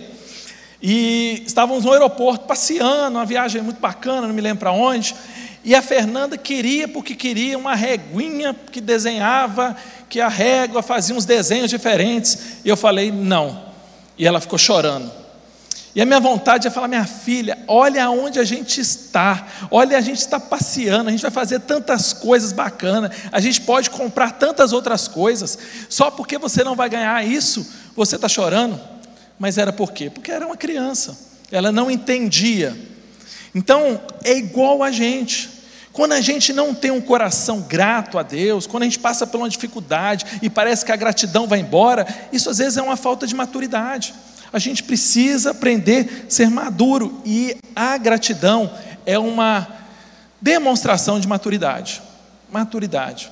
e 0.82 1.42
estávamos 1.46 1.86
no 1.86 1.94
aeroporto 1.94 2.46
passeando, 2.46 3.18
uma 3.18 3.26
viagem 3.26 3.62
muito 3.62 3.80
bacana, 3.80 4.28
não 4.28 4.34
me 4.34 4.42
lembro 4.42 4.60
para 4.60 4.74
onde. 4.74 5.16
E 5.64 5.74
a 5.74 5.82
Fernanda 5.82 6.38
queria, 6.38 6.86
porque 6.86 7.16
queria 7.16 7.58
uma 7.58 7.76
reguinha 7.76 8.54
que 8.72 8.82
desenhava, 8.82 9.74
que 10.10 10.20
a 10.20 10.28
régua 10.28 10.82
fazia 10.84 11.16
uns 11.16 11.24
desenhos 11.24 11.70
diferentes. 11.70 12.58
E 12.66 12.68
eu 12.68 12.76
falei, 12.76 13.10
não. 13.10 13.64
E 14.18 14.28
ela 14.28 14.42
ficou 14.42 14.60
chorando. 14.60 15.21
E 15.94 16.02
a 16.02 16.06
minha 16.06 16.20
vontade 16.22 16.68
é 16.68 16.72
falar, 16.72 16.88
minha 16.88 17.06
filha, 17.06 17.58
olha 17.68 18.06
aonde 18.06 18.40
a 18.40 18.46
gente 18.46 18.80
está, 18.80 19.46
olha, 19.70 19.98
a 19.98 20.02
gente 20.02 20.20
está 20.20 20.40
passeando, 20.40 21.10
a 21.10 21.12
gente 21.12 21.22
vai 21.22 21.32
fazer 21.32 21.60
tantas 21.60 22.14
coisas 22.14 22.54
bacanas, 22.54 23.12
a 23.30 23.40
gente 23.42 23.60
pode 23.62 23.90
comprar 23.90 24.32
tantas 24.32 24.72
outras 24.72 25.10
coisas, 25.10 25.58
só 25.90 26.10
porque 26.10 26.38
você 26.38 26.64
não 26.64 26.76
vai 26.76 26.90
ganhar 26.90 27.26
isso, 27.26 27.70
você 27.96 28.16
está 28.16 28.30
chorando. 28.30 28.80
Mas 29.38 29.58
era 29.58 29.74
por 29.74 29.92
quê? 29.92 30.10
Porque 30.10 30.32
era 30.32 30.46
uma 30.46 30.56
criança, 30.56 31.18
ela 31.52 31.72
não 31.72 31.92
entendia. 31.92 32.78
Então, 33.54 34.00
é 34.24 34.38
igual 34.38 34.84
a 34.84 34.92
gente. 34.92 35.50
Quando 35.92 36.14
a 36.14 36.22
gente 36.22 36.54
não 36.54 36.74
tem 36.74 36.90
um 36.90 37.02
coração 37.02 37.60
grato 37.60 38.18
a 38.18 38.24
Deus, 38.24 38.66
quando 38.66 38.84
a 38.84 38.86
gente 38.86 39.00
passa 39.00 39.28
por 39.28 39.40
uma 39.40 39.50
dificuldade 39.50 40.26
e 40.42 40.50
parece 40.50 40.86
que 40.86 40.92
a 40.92 40.96
gratidão 40.96 41.48
vai 41.48 41.60
embora, 41.60 42.08
isso 42.32 42.50
às 42.50 42.60
vezes 42.60 42.78
é 42.78 42.82
uma 42.82 42.96
falta 42.96 43.28
de 43.28 43.36
maturidade. 43.36 44.14
A 44.54 44.60
gente 44.60 44.84
precisa 44.84 45.52
aprender 45.52 46.26
a 46.28 46.30
ser 46.30 46.50
maduro 46.50 47.22
e 47.26 47.56
a 47.76 47.98
gratidão 47.98 48.72
é 49.06 49.18
uma 49.18 49.68
demonstração 50.42 51.20
de 51.20 51.28
maturidade. 51.28 52.02
Maturidade. 52.52 53.32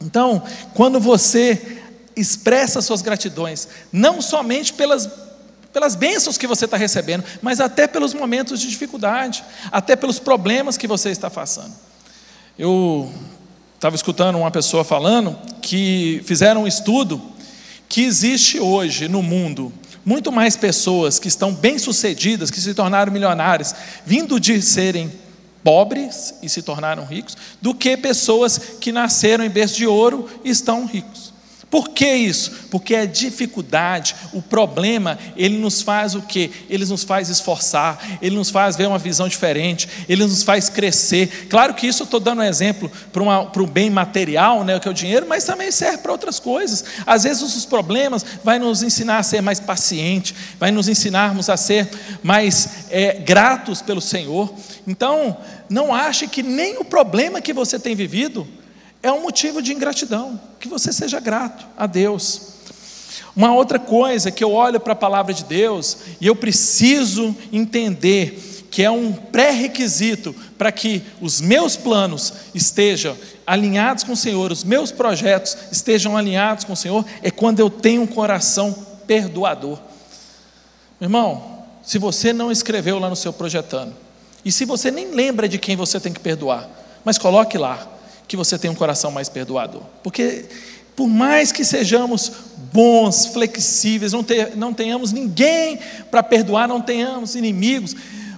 Então, 0.00 0.42
quando 0.74 0.98
você 0.98 1.82
expressa 2.16 2.80
suas 2.80 3.02
gratidões, 3.02 3.68
não 3.92 4.22
somente 4.22 4.72
pelas, 4.72 5.08
pelas 5.72 5.94
bênçãos 5.94 6.38
que 6.38 6.46
você 6.46 6.64
está 6.64 6.76
recebendo, 6.76 7.24
mas 7.42 7.60
até 7.60 7.86
pelos 7.86 8.14
momentos 8.14 8.60
de 8.60 8.68
dificuldade, 8.68 9.44
até 9.70 9.94
pelos 9.94 10.18
problemas 10.18 10.76
que 10.76 10.86
você 10.86 11.10
está 11.10 11.28
passando. 11.28 11.74
Eu 12.58 13.12
estava 13.74 13.94
escutando 13.94 14.36
uma 14.36 14.50
pessoa 14.50 14.84
falando 14.84 15.38
que 15.60 16.22
fizeram 16.24 16.62
um 16.62 16.66
estudo 16.66 17.20
que 17.88 18.02
existe 18.02 18.60
hoje 18.60 19.08
no 19.08 19.22
mundo 19.22 19.72
muito 20.04 20.32
mais 20.32 20.56
pessoas 20.56 21.18
que 21.18 21.28
estão 21.28 21.52
bem-sucedidas, 21.54 22.50
que 22.50 22.60
se 22.60 22.74
tornaram 22.74 23.12
milionárias, 23.12 23.74
vindo 24.04 24.40
de 24.40 24.60
serem 24.62 25.12
pobres 25.62 26.34
e 26.42 26.48
se 26.48 26.62
tornaram 26.62 27.04
ricos, 27.04 27.36
do 27.60 27.74
que 27.74 27.96
pessoas 27.96 28.58
que 28.80 28.92
nasceram 28.92 29.44
em 29.44 29.50
berço 29.50 29.76
de 29.76 29.86
ouro 29.86 30.28
e 30.44 30.50
estão 30.50 30.86
ricos. 30.86 31.19
Por 31.70 31.90
que 31.90 32.12
isso? 32.12 32.50
Porque 32.68 32.96
a 32.96 33.06
dificuldade, 33.06 34.16
o 34.32 34.42
problema, 34.42 35.16
ele 35.36 35.56
nos 35.56 35.82
faz 35.82 36.16
o 36.16 36.22
quê? 36.22 36.50
Ele 36.68 36.84
nos 36.84 37.04
faz 37.04 37.28
esforçar, 37.28 38.18
ele 38.20 38.34
nos 38.34 38.50
faz 38.50 38.74
ver 38.74 38.88
uma 38.88 38.98
visão 38.98 39.28
diferente, 39.28 39.88
ele 40.08 40.24
nos 40.24 40.42
faz 40.42 40.68
crescer. 40.68 41.46
Claro 41.48 41.72
que 41.74 41.86
isso 41.86 42.02
eu 42.02 42.04
estou 42.06 42.18
dando 42.18 42.40
um 42.40 42.44
exemplo 42.44 42.90
para, 43.12 43.22
um 43.62 43.66
bem 43.66 43.88
material, 43.88 44.64
né, 44.64 44.80
que 44.80 44.88
é 44.88 44.90
o 44.90 44.94
dinheiro, 44.94 45.26
mas 45.28 45.44
também 45.44 45.70
serve 45.70 45.98
para 45.98 46.10
outras 46.10 46.40
coisas. 46.40 46.84
Às 47.06 47.22
vezes 47.22 47.40
os 47.40 47.64
problemas 47.64 48.26
vai 48.42 48.58
nos 48.58 48.82
ensinar 48.82 49.18
a 49.18 49.22
ser 49.22 49.40
mais 49.40 49.60
paciente, 49.60 50.34
vai 50.58 50.72
nos 50.72 50.88
ensinarmos 50.88 51.48
a 51.48 51.56
ser 51.56 51.88
mais 52.20 52.86
é, 52.90 53.12
gratos 53.12 53.80
pelo 53.80 54.00
Senhor. 54.00 54.52
Então, 54.88 55.36
não 55.68 55.94
ache 55.94 56.26
que 56.26 56.42
nem 56.42 56.78
o 56.78 56.84
problema 56.84 57.40
que 57.40 57.52
você 57.52 57.78
tem 57.78 57.94
vivido 57.94 58.44
é 59.02 59.10
um 59.10 59.22
motivo 59.22 59.62
de 59.62 59.72
ingratidão, 59.72 60.38
que 60.58 60.68
você 60.68 60.92
seja 60.92 61.20
grato 61.20 61.66
a 61.76 61.86
Deus. 61.86 62.50
Uma 63.34 63.54
outra 63.54 63.78
coisa 63.78 64.30
que 64.30 64.42
eu 64.42 64.52
olho 64.52 64.80
para 64.80 64.92
a 64.92 64.96
palavra 64.96 65.32
de 65.32 65.44
Deus 65.44 65.98
e 66.20 66.26
eu 66.26 66.36
preciso 66.36 67.34
entender 67.52 68.66
que 68.70 68.82
é 68.82 68.90
um 68.90 69.12
pré-requisito 69.12 70.34
para 70.56 70.70
que 70.70 71.02
os 71.20 71.40
meus 71.40 71.76
planos 71.76 72.32
estejam 72.54 73.16
alinhados 73.46 74.04
com 74.04 74.12
o 74.12 74.16
Senhor, 74.16 74.52
os 74.52 74.62
meus 74.62 74.92
projetos 74.92 75.56
estejam 75.72 76.16
alinhados 76.16 76.64
com 76.64 76.72
o 76.72 76.76
Senhor, 76.76 77.04
é 77.22 77.30
quando 77.30 77.58
eu 77.58 77.68
tenho 77.68 78.02
um 78.02 78.06
coração 78.06 78.86
perdoador. 79.06 79.78
Meu 81.00 81.08
irmão, 81.08 81.64
se 81.82 81.98
você 81.98 82.32
não 82.32 82.52
escreveu 82.52 82.98
lá 82.98 83.08
no 83.08 83.16
seu 83.16 83.32
projetando, 83.32 83.94
e 84.44 84.52
se 84.52 84.64
você 84.64 84.90
nem 84.90 85.10
lembra 85.10 85.48
de 85.48 85.58
quem 85.58 85.74
você 85.74 85.98
tem 85.98 86.12
que 86.12 86.20
perdoar, 86.20 86.68
mas 87.04 87.18
coloque 87.18 87.58
lá, 87.58 87.99
que 88.30 88.36
você 88.36 88.56
tenha 88.56 88.70
um 88.70 88.76
coração 88.76 89.10
mais 89.10 89.28
perdoador. 89.28 89.82
Porque, 90.04 90.44
por 90.94 91.08
mais 91.08 91.50
que 91.50 91.64
sejamos 91.64 92.30
bons, 92.72 93.26
flexíveis, 93.26 94.12
não, 94.12 94.22
ter, 94.22 94.56
não 94.56 94.72
tenhamos 94.72 95.10
ninguém 95.10 95.80
para 96.12 96.22
perdoar, 96.22 96.68
não 96.68 96.80
tenhamos 96.80 97.34
inimigos, 97.34 97.96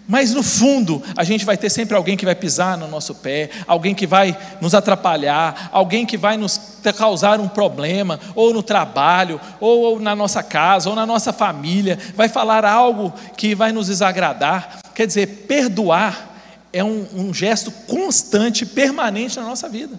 mas 0.09 0.33
no 0.33 0.43
fundo, 0.43 1.03
a 1.15 1.23
gente 1.25 1.45
vai 1.45 1.59
ter 1.59 1.69
sempre 1.69 1.95
alguém 1.95 2.17
que 2.17 2.25
vai 2.25 2.35
pisar 2.35 2.79
no 2.79 2.89
nosso 2.89 3.17
pé, 3.17 3.51
alguém 3.67 3.95
que 3.95 4.07
vai 4.07 4.35
nos 4.63 4.75
atrapalhar, 4.75 5.69
alguém 5.71 6.07
que 6.07 6.17
vai 6.17 6.39
nos 6.39 6.59
causar 6.97 7.39
um 7.39 7.47
problema, 7.47 8.19
ou 8.35 8.55
no 8.55 8.63
trabalho, 8.63 9.39
ou 9.61 10.01
na 10.01 10.17
nossa 10.17 10.43
casa, 10.43 10.89
ou 10.89 10.97
na 10.97 11.05
nossa 11.05 11.35
família, 11.35 11.99
vai 12.17 12.31
falar 12.31 12.65
algo 12.65 13.13
que 13.37 13.55
vai 13.55 13.73
nos 13.73 13.89
desagradar. 13.89 14.79
Quer 14.95 15.07
dizer, 15.07 15.27
perdoar 15.47 16.32
é 16.73 16.83
um, 16.83 17.07
um 17.15 17.35
gesto 17.35 17.71
constante, 17.71 18.65
permanente 18.65 19.37
na 19.37 19.45
nossa 19.45 19.69
vida. 19.69 19.99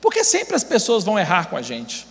Porque 0.00 0.24
sempre 0.24 0.54
as 0.54 0.64
pessoas 0.64 1.04
vão 1.04 1.18
errar 1.18 1.48
com 1.48 1.56
a 1.56 1.62
gente. 1.62 2.06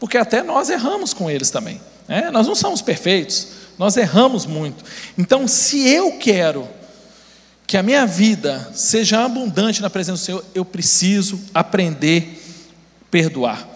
Porque 0.00 0.16
até 0.16 0.42
nós 0.42 0.70
erramos 0.70 1.12
com 1.12 1.30
eles 1.30 1.50
também. 1.50 1.80
Né? 2.08 2.30
Nós 2.30 2.46
não 2.46 2.54
somos 2.54 2.82
perfeitos, 2.82 3.48
nós 3.78 3.96
erramos 3.96 4.46
muito. 4.46 4.84
Então, 5.16 5.46
se 5.46 5.88
eu 5.88 6.18
quero 6.18 6.68
que 7.66 7.76
a 7.76 7.82
minha 7.82 8.06
vida 8.06 8.70
seja 8.74 9.24
abundante 9.24 9.80
na 9.80 9.88
presença 9.88 10.18
do 10.20 10.24
Senhor, 10.24 10.44
eu 10.54 10.64
preciso 10.64 11.40
aprender 11.54 12.42
a 13.00 13.04
perdoar. 13.10 13.68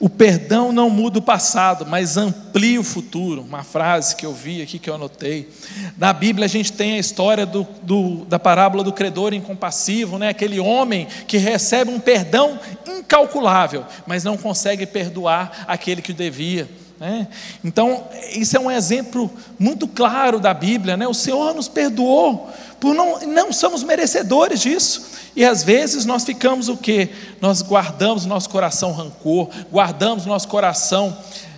O 0.00 0.08
perdão 0.08 0.72
não 0.72 0.90
muda 0.90 1.18
o 1.18 1.22
passado, 1.22 1.86
mas 1.86 2.16
amplia 2.16 2.80
o 2.80 2.84
futuro. 2.84 3.42
Uma 3.42 3.62
frase 3.62 4.16
que 4.16 4.26
eu 4.26 4.34
vi 4.34 4.60
aqui, 4.60 4.78
que 4.78 4.90
eu 4.90 4.94
anotei. 4.94 5.48
Na 5.96 6.12
Bíblia 6.12 6.46
a 6.46 6.48
gente 6.48 6.72
tem 6.72 6.94
a 6.94 6.98
história 6.98 7.46
do, 7.46 7.66
do, 7.82 8.24
da 8.24 8.38
parábola 8.38 8.82
do 8.82 8.92
credor 8.92 9.32
incompassivo, 9.32 10.18
né? 10.18 10.28
aquele 10.28 10.58
homem 10.58 11.06
que 11.28 11.38
recebe 11.38 11.90
um 11.90 12.00
perdão 12.00 12.58
incalculável, 12.86 13.84
mas 14.06 14.24
não 14.24 14.36
consegue 14.36 14.86
perdoar 14.86 15.64
aquele 15.68 16.02
que 16.02 16.10
o 16.10 16.14
devia. 16.14 16.68
Né? 16.98 17.28
Então, 17.64 18.04
isso 18.32 18.56
é 18.56 18.60
um 18.60 18.70
exemplo 18.70 19.30
muito 19.58 19.86
claro 19.86 20.38
da 20.38 20.54
Bíblia. 20.54 20.96
Né? 20.96 21.06
O 21.06 21.14
Senhor 21.14 21.54
nos 21.54 21.68
perdoou, 21.68 22.48
por 22.80 22.94
não, 22.94 23.20
não 23.20 23.52
somos 23.52 23.82
merecedores 23.82 24.60
disso. 24.60 25.06
E 25.36 25.44
às 25.44 25.64
vezes 25.64 26.04
nós 26.04 26.24
ficamos 26.24 26.68
o 26.68 26.76
que? 26.76 27.08
Nós 27.40 27.62
guardamos 27.62 28.24
no 28.24 28.28
nosso 28.28 28.48
coração 28.48 28.92
rancor, 28.92 29.48
guardamos 29.70 30.24
no 30.24 30.32
nosso 30.32 30.46
coração 30.46 31.16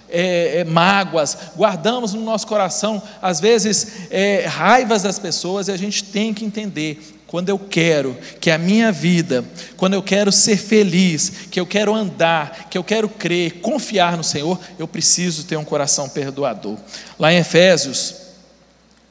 é, 0.09 0.61
é, 0.61 0.65
mágoas, 0.65 1.37
guardamos 1.57 2.15
no 2.15 2.23
nosso 2.23 2.47
coração, 2.47 3.03
às 3.21 3.41
vezes, 3.41 4.09
é, 4.11 4.47
raivas 4.47 5.03
das 5.03 5.19
pessoas, 5.19 5.69
e 5.69 5.73
a 5.73 5.77
gente 5.77 6.05
tem 6.05 6.33
que 6.33 6.45
entender 6.45 7.16
quando 7.27 7.49
eu 7.49 7.59
quero 7.59 8.17
que 8.41 8.51
a 8.51 8.59
minha 8.59 8.93
vida, 8.93 9.45
quando 9.77 9.95
eu 9.95 10.03
quero 10.03 10.31
ser 10.31 10.57
feliz, 10.57 11.31
que 11.51 11.59
eu 11.59 11.67
quero 11.67 11.95
andar, 11.95 12.69
que 12.71 12.79
eu 12.79 12.85
quero 12.85 13.09
crer, 13.09 13.61
confiar 13.61 14.17
no 14.17 14.25
Senhor, 14.25 14.59
eu 14.79 14.87
preciso 14.87 15.45
ter 15.45 15.57
um 15.57 15.65
coração 15.65 16.09
perdoador. 16.09 16.77
Lá 17.19 17.33
em 17.33 17.39
Efésios 17.39 18.15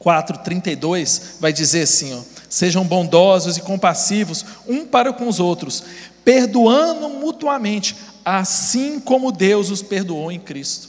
4:32 0.02 1.36
vai 1.40 1.52
dizer 1.52 1.82
assim, 1.82 2.14
ó: 2.14 2.20
Sejam 2.48 2.84
bondosos 2.84 3.56
e 3.56 3.60
compassivos 3.60 4.44
um 4.66 4.86
para 4.86 5.12
com 5.12 5.28
os 5.28 5.40
outros, 5.40 5.82
perdoando 6.24 7.08
mutuamente, 7.08 7.96
assim 8.24 8.98
como 8.98 9.32
Deus 9.32 9.70
os 9.70 9.82
perdoou 9.82 10.32
em 10.32 10.38
Cristo. 10.38 10.88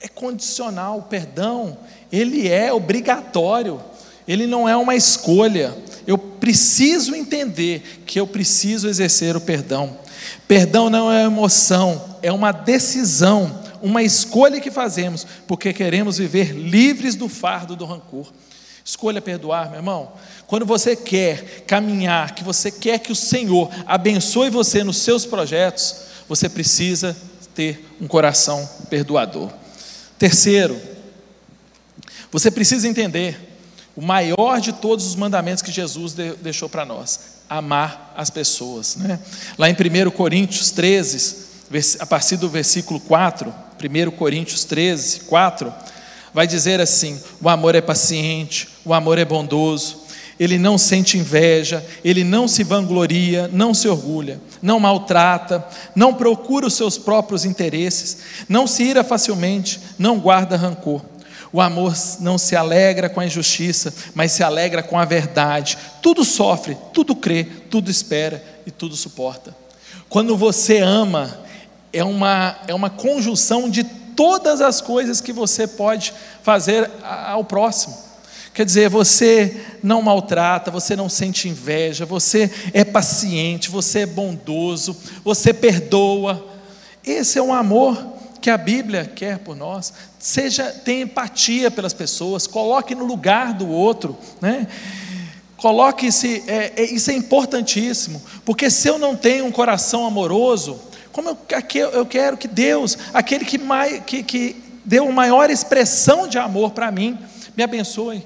É 0.00 0.08
condicional, 0.08 0.98
o 0.98 1.02
perdão, 1.02 1.78
ele 2.12 2.48
é 2.48 2.72
obrigatório, 2.72 3.80
ele 4.28 4.46
não 4.46 4.68
é 4.68 4.76
uma 4.76 4.94
escolha. 4.94 5.74
Eu 6.06 6.16
preciso 6.16 7.14
entender 7.14 8.02
que 8.06 8.20
eu 8.20 8.26
preciso 8.26 8.88
exercer 8.88 9.36
o 9.36 9.40
perdão. 9.40 9.98
Perdão 10.46 10.88
não 10.88 11.10
é 11.10 11.24
emoção, 11.24 12.18
é 12.22 12.30
uma 12.30 12.52
decisão, 12.52 13.62
uma 13.82 14.02
escolha 14.02 14.60
que 14.60 14.70
fazemos, 14.70 15.26
porque 15.46 15.72
queremos 15.72 16.18
viver 16.18 16.52
livres 16.52 17.14
do 17.14 17.28
fardo 17.28 17.74
do 17.74 17.84
rancor. 17.84 18.32
Escolha 18.84 19.20
perdoar, 19.20 19.68
meu 19.68 19.80
irmão. 19.80 20.12
Quando 20.46 20.64
você 20.64 20.94
quer 20.94 21.64
caminhar, 21.66 22.36
que 22.36 22.44
você 22.44 22.70
quer 22.70 23.00
que 23.00 23.10
o 23.10 23.16
Senhor 23.16 23.68
abençoe 23.84 24.48
você 24.48 24.84
nos 24.84 24.98
seus 24.98 25.26
projetos, 25.26 25.96
você 26.28 26.48
precisa 26.48 27.16
ter 27.52 27.84
um 28.00 28.06
coração 28.06 28.68
perdoador. 28.88 29.50
Terceiro, 30.16 30.80
você 32.30 32.50
precisa 32.50 32.86
entender 32.86 33.45
o 33.96 34.02
maior 34.02 34.60
de 34.60 34.74
todos 34.74 35.06
os 35.06 35.16
mandamentos 35.16 35.62
que 35.62 35.72
Jesus 35.72 36.14
deixou 36.42 36.68
para 36.68 36.84
nós: 36.84 37.18
amar 37.48 38.12
as 38.16 38.28
pessoas. 38.28 38.96
Né? 38.96 39.18
Lá 39.56 39.68
em 39.70 39.72
1 39.72 40.10
Coríntios 40.10 40.70
13, 40.70 41.46
a 41.98 42.06
partir 42.06 42.36
do 42.36 42.48
versículo 42.48 43.00
4, 43.00 43.52
1 43.82 44.10
Coríntios 44.12 44.64
13, 44.64 45.20
4, 45.20 45.72
vai 46.34 46.46
dizer 46.46 46.80
assim: 46.80 47.18
o 47.40 47.48
amor 47.48 47.74
é 47.74 47.80
paciente, 47.80 48.68
o 48.84 48.92
amor 48.92 49.16
é 49.16 49.24
bondoso, 49.24 50.04
ele 50.38 50.58
não 50.58 50.76
sente 50.76 51.16
inveja, 51.16 51.84
ele 52.04 52.22
não 52.22 52.46
se 52.46 52.62
vangloria, 52.62 53.48
não 53.50 53.72
se 53.72 53.88
orgulha, 53.88 54.38
não 54.60 54.78
maltrata, 54.78 55.66
não 55.94 56.12
procura 56.12 56.66
os 56.66 56.74
seus 56.74 56.98
próprios 56.98 57.46
interesses, 57.46 58.18
não 58.46 58.66
se 58.66 58.82
ira 58.82 59.02
facilmente, 59.02 59.80
não 59.98 60.20
guarda 60.20 60.56
rancor. 60.56 61.00
O 61.52 61.60
amor 61.60 61.94
não 62.20 62.36
se 62.36 62.56
alegra 62.56 63.08
com 63.08 63.20
a 63.20 63.26
injustiça, 63.26 63.92
mas 64.14 64.32
se 64.32 64.42
alegra 64.42 64.82
com 64.82 64.98
a 64.98 65.04
verdade. 65.04 65.78
Tudo 66.02 66.24
sofre, 66.24 66.76
tudo 66.92 67.14
crê, 67.14 67.44
tudo 67.44 67.90
espera 67.90 68.42
e 68.66 68.70
tudo 68.70 68.96
suporta. 68.96 69.54
Quando 70.08 70.36
você 70.36 70.78
ama, 70.78 71.40
é 71.92 72.04
uma, 72.04 72.58
é 72.66 72.74
uma 72.74 72.90
conjunção 72.90 73.68
de 73.70 73.84
todas 73.84 74.60
as 74.60 74.80
coisas 74.80 75.20
que 75.20 75.32
você 75.32 75.66
pode 75.66 76.12
fazer 76.42 76.90
ao 77.02 77.44
próximo. 77.44 77.96
Quer 78.52 78.64
dizer, 78.64 78.88
você 78.88 79.54
não 79.82 80.00
maltrata, 80.00 80.70
você 80.70 80.96
não 80.96 81.10
sente 81.10 81.46
inveja, 81.46 82.06
você 82.06 82.50
é 82.72 82.84
paciente, 82.84 83.68
você 83.68 84.00
é 84.00 84.06
bondoso, 84.06 84.96
você 85.22 85.52
perdoa. 85.52 86.42
Esse 87.04 87.38
é 87.38 87.42
um 87.42 87.52
amor 87.52 88.15
que 88.46 88.50
a 88.50 88.56
Bíblia 88.56 89.10
quer 89.12 89.40
por 89.40 89.56
nós. 89.56 89.92
Seja, 90.20 90.66
tenha 90.66 91.02
empatia 91.02 91.68
pelas 91.68 91.92
pessoas, 91.92 92.46
coloque 92.46 92.94
no 92.94 93.04
lugar 93.04 93.52
do 93.52 93.68
outro, 93.68 94.16
né? 94.40 94.68
Coloque-se, 95.56 96.44
é, 96.46 96.74
é, 96.76 96.84
isso 96.84 97.10
é 97.10 97.14
importantíssimo, 97.14 98.22
porque 98.44 98.70
se 98.70 98.86
eu 98.86 99.00
não 99.00 99.16
tenho 99.16 99.46
um 99.46 99.50
coração 99.50 100.06
amoroso, 100.06 100.80
como 101.10 101.30
eu, 101.30 101.36
eu 101.90 102.06
quero 102.06 102.36
que 102.36 102.46
Deus, 102.46 102.96
aquele 103.12 103.44
que, 103.44 103.58
mais, 103.58 104.00
que, 104.06 104.22
que 104.22 104.62
deu 104.84 105.10
maior 105.10 105.50
expressão 105.50 106.28
de 106.28 106.38
amor 106.38 106.70
para 106.70 106.92
mim, 106.92 107.18
me 107.56 107.64
abençoe. 107.64 108.24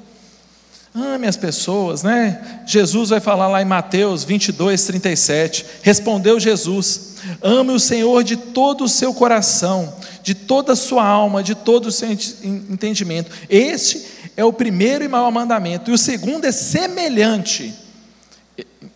Ame 0.92 1.28
as 1.28 1.36
pessoas, 1.36 2.02
né? 2.02 2.62
Jesus 2.66 3.10
vai 3.10 3.20
falar 3.20 3.46
lá 3.46 3.62
em 3.62 3.64
Mateus 3.64 4.24
22, 4.24 4.84
37. 4.84 5.64
Respondeu 5.82 6.40
Jesus: 6.40 7.16
Ame 7.40 7.70
o 7.72 7.78
Senhor 7.78 8.24
de 8.24 8.36
todo 8.36 8.84
o 8.84 8.88
seu 8.88 9.14
coração, 9.14 9.94
de 10.22 10.34
toda 10.34 10.72
a 10.72 10.76
sua 10.76 11.06
alma, 11.06 11.44
de 11.44 11.54
todo 11.54 11.86
o 11.86 11.92
seu 11.92 12.10
entendimento. 12.10 13.30
Este 13.48 14.04
é 14.36 14.44
o 14.44 14.52
primeiro 14.52 15.04
e 15.04 15.08
maior 15.08 15.30
mandamento. 15.30 15.90
E 15.90 15.94
o 15.94 15.98
segundo 15.98 16.44
é 16.44 16.52
semelhante. 16.52 17.72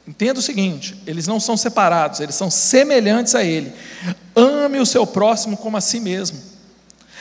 Entenda 0.06 0.40
o 0.40 0.42
seguinte: 0.42 1.00
eles 1.06 1.28
não 1.28 1.38
são 1.38 1.56
separados, 1.56 2.18
eles 2.18 2.34
são 2.34 2.50
semelhantes 2.50 3.36
a 3.36 3.44
Ele. 3.44 3.72
Ame 4.34 4.80
o 4.80 4.86
seu 4.86 5.06
próximo 5.06 5.56
como 5.56 5.76
a 5.76 5.80
si 5.80 6.00
mesmo. 6.00 6.53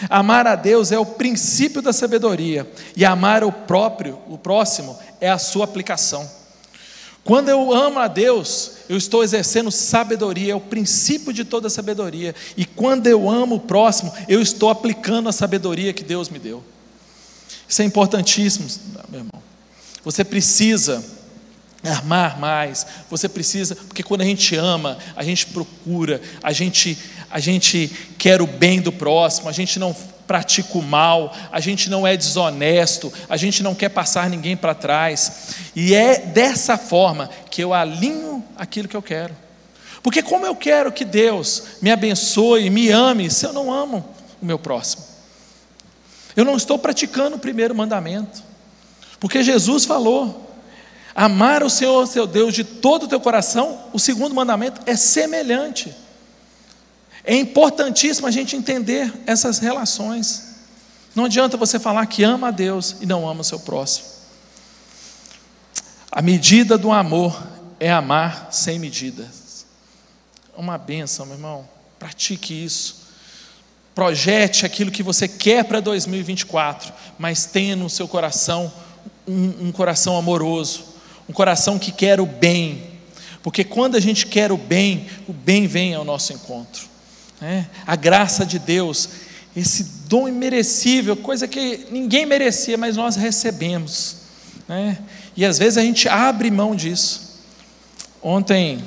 Amar 0.10 0.48
a 0.48 0.56
Deus 0.56 0.92
é 0.92 1.00
o 1.00 1.06
princípio 1.06 1.82
da 1.82 1.94
sabedoria 1.94 2.70
e 2.96 3.06
amar 3.06 3.44
o 3.44 3.52
próprio, 3.52 4.20
o 4.28 4.38
próximo, 4.38 4.98
é 5.22 5.30
a 5.30 5.38
sua 5.38 5.66
aplicação. 5.66 6.30
Quando 7.24 7.48
eu 7.48 7.74
amo 7.74 8.00
a 8.00 8.08
Deus, 8.08 8.72
eu 8.90 8.98
estou 8.98 9.24
exercendo 9.24 9.72
sabedoria, 9.72 10.52
é 10.52 10.56
o 10.56 10.60
princípio 10.60 11.32
de 11.32 11.46
toda 11.46 11.70
sabedoria. 11.70 12.36
E 12.58 12.66
quando 12.66 13.08
eu 13.08 13.30
amo 13.30 13.56
o 13.56 13.60
próximo, 13.62 14.14
eu 14.28 14.42
estou 14.42 14.70
aplicando 14.70 15.30
a 15.30 15.32
sabedoria 15.32 15.94
que 15.94 16.04
Deus 16.04 16.28
me 16.28 16.38
deu. 16.38 16.62
Isso 17.68 17.82
é 17.82 17.86
importantíssimo, 17.86 18.68
meu 19.10 19.22
irmão. 19.22 19.42
Você 20.04 20.26
precisa 20.26 21.04
amar 21.82 22.40
mais, 22.40 22.86
você 23.10 23.28
precisa, 23.30 23.76
porque 23.76 24.04
quando 24.04 24.22
a 24.22 24.26
gente 24.26 24.56
ama, 24.56 24.98
a 25.16 25.24
gente 25.24 25.48
procura, 25.48 26.22
a 26.42 26.52
gente 26.52 26.98
a 27.34 27.40
gente 27.40 27.90
quer 28.16 28.44
o 28.44 28.46
bem 28.46 28.80
do 28.80 28.92
próximo, 28.92 29.50
a 29.50 29.52
gente 29.52 29.80
não 29.80 29.92
pratica 30.28 30.78
o 30.78 30.84
mal, 30.84 31.36
a 31.52 31.60
gente 31.60 31.90
não 31.90 32.06
é 32.06 32.16
desonesto, 32.16 33.12
a 33.28 33.36
gente 33.36 33.64
não 33.64 33.74
quer 33.74 33.90
passar 33.90 34.30
ninguém 34.30 34.56
para 34.56 34.76
trás. 34.76 35.56
E 35.76 35.96
é 35.96 36.20
dessa 36.20 36.78
forma 36.78 37.28
que 37.50 37.64
eu 37.64 37.74
alinho 37.74 38.46
aquilo 38.56 38.88
que 38.88 38.96
eu 38.96 39.02
quero. 39.02 39.36
Porque 40.04 40.22
como 40.22 40.46
eu 40.46 40.56
quero 40.56 40.92
que 40.92 41.04
Deus 41.04 41.64
me 41.82 41.90
abençoe, 41.90 42.70
me 42.70 42.92
ame, 42.92 43.32
se 43.32 43.48
eu 43.48 43.52
não 43.52 43.74
amo 43.74 44.08
o 44.40 44.46
meu 44.46 44.60
próximo? 44.60 45.04
Eu 46.36 46.46
não 46.46 46.56
estou 46.56 46.78
praticando 46.78 47.38
o 47.38 47.40
primeiro 47.40 47.74
mandamento. 47.74 48.44
Porque 49.20 49.42
Jesus 49.42 49.86
falou: 49.86 50.56
amar 51.16 51.64
o 51.64 51.70
Senhor, 51.70 52.06
seu 52.06 52.28
Deus, 52.28 52.54
de 52.54 52.64
todo 52.64 53.04
o 53.04 53.08
teu 53.08 53.20
coração, 53.20 53.86
o 53.92 53.98
segundo 53.98 54.36
mandamento 54.36 54.82
é 54.86 54.96
semelhante. 54.96 56.03
É 57.24 57.36
importantíssimo 57.36 58.28
a 58.28 58.32
gente 58.32 58.56
entender 58.56 59.12
essas 59.26 59.60
relações. 59.60 60.56
Não 61.16 61.26
adianta 61.26 61.56
você 61.56 61.80
falar 61.80 62.06
que 62.08 62.24
ama 62.24 62.50
a 62.50 62.52
Deus 62.52 62.98
e 63.00 63.06
não 63.06 63.28
ama 63.28 63.42
o 63.42 63.46
seu 63.46 63.60
próximo. 63.60 64.08
A 66.12 66.22
medida 66.22 66.78
do 66.78 66.92
amor 66.92 67.42
é 67.80 67.92
amar 67.92 68.50
sem 68.52 68.78
medidas. 68.78 69.66
É 70.56 70.60
uma 70.60 70.78
benção, 70.78 71.26
meu 71.26 71.36
irmão. 71.36 71.68
Pratique 71.98 72.64
isso. 72.64 73.04
Projete 73.96 74.66
aquilo 74.66 74.92
que 74.92 75.04
você 75.04 75.28
quer 75.28 75.64
para 75.64 75.80
2024, 75.80 76.92
mas 77.18 77.46
tenha 77.46 77.76
no 77.76 77.90
seu 77.90 78.08
coração 78.08 78.74
um, 79.26 79.68
um 79.68 79.72
coração 79.72 80.18
amoroso, 80.18 80.84
um 81.30 81.34
coração 81.34 81.80
que 81.80 81.92
quer 81.92 82.20
o 82.20 82.26
bem. 82.26 82.92
Porque 83.42 83.64
quando 83.64 83.96
a 83.96 84.00
gente 84.00 84.26
quer 84.26 84.52
o 84.52 84.58
bem, 84.58 85.08
o 85.28 85.32
bem 85.32 85.68
vem 85.68 85.94
ao 85.94 86.04
nosso 86.04 86.34
encontro 86.34 86.93
né? 87.44 87.68
a 87.86 87.98
graça 87.98 88.46
de 88.46 88.58
Deus, 88.58 89.10
esse 89.54 89.84
dom 90.08 90.30
imerecível, 90.30 91.14
coisa 91.18 91.46
que 91.46 91.88
ninguém 91.92 92.26
merecia, 92.26 92.78
mas 92.78 92.96
nós 92.96 93.18
recebemos. 93.18 94.16
Né? 94.66 94.98
E 95.36 95.44
às 95.44 95.60
vezes 95.60 95.78
a 95.78 95.82
gente 95.82 96.08
abre 96.08 96.50
mão 96.50 96.74
disso. 96.74 97.42
Ontem 98.22 98.82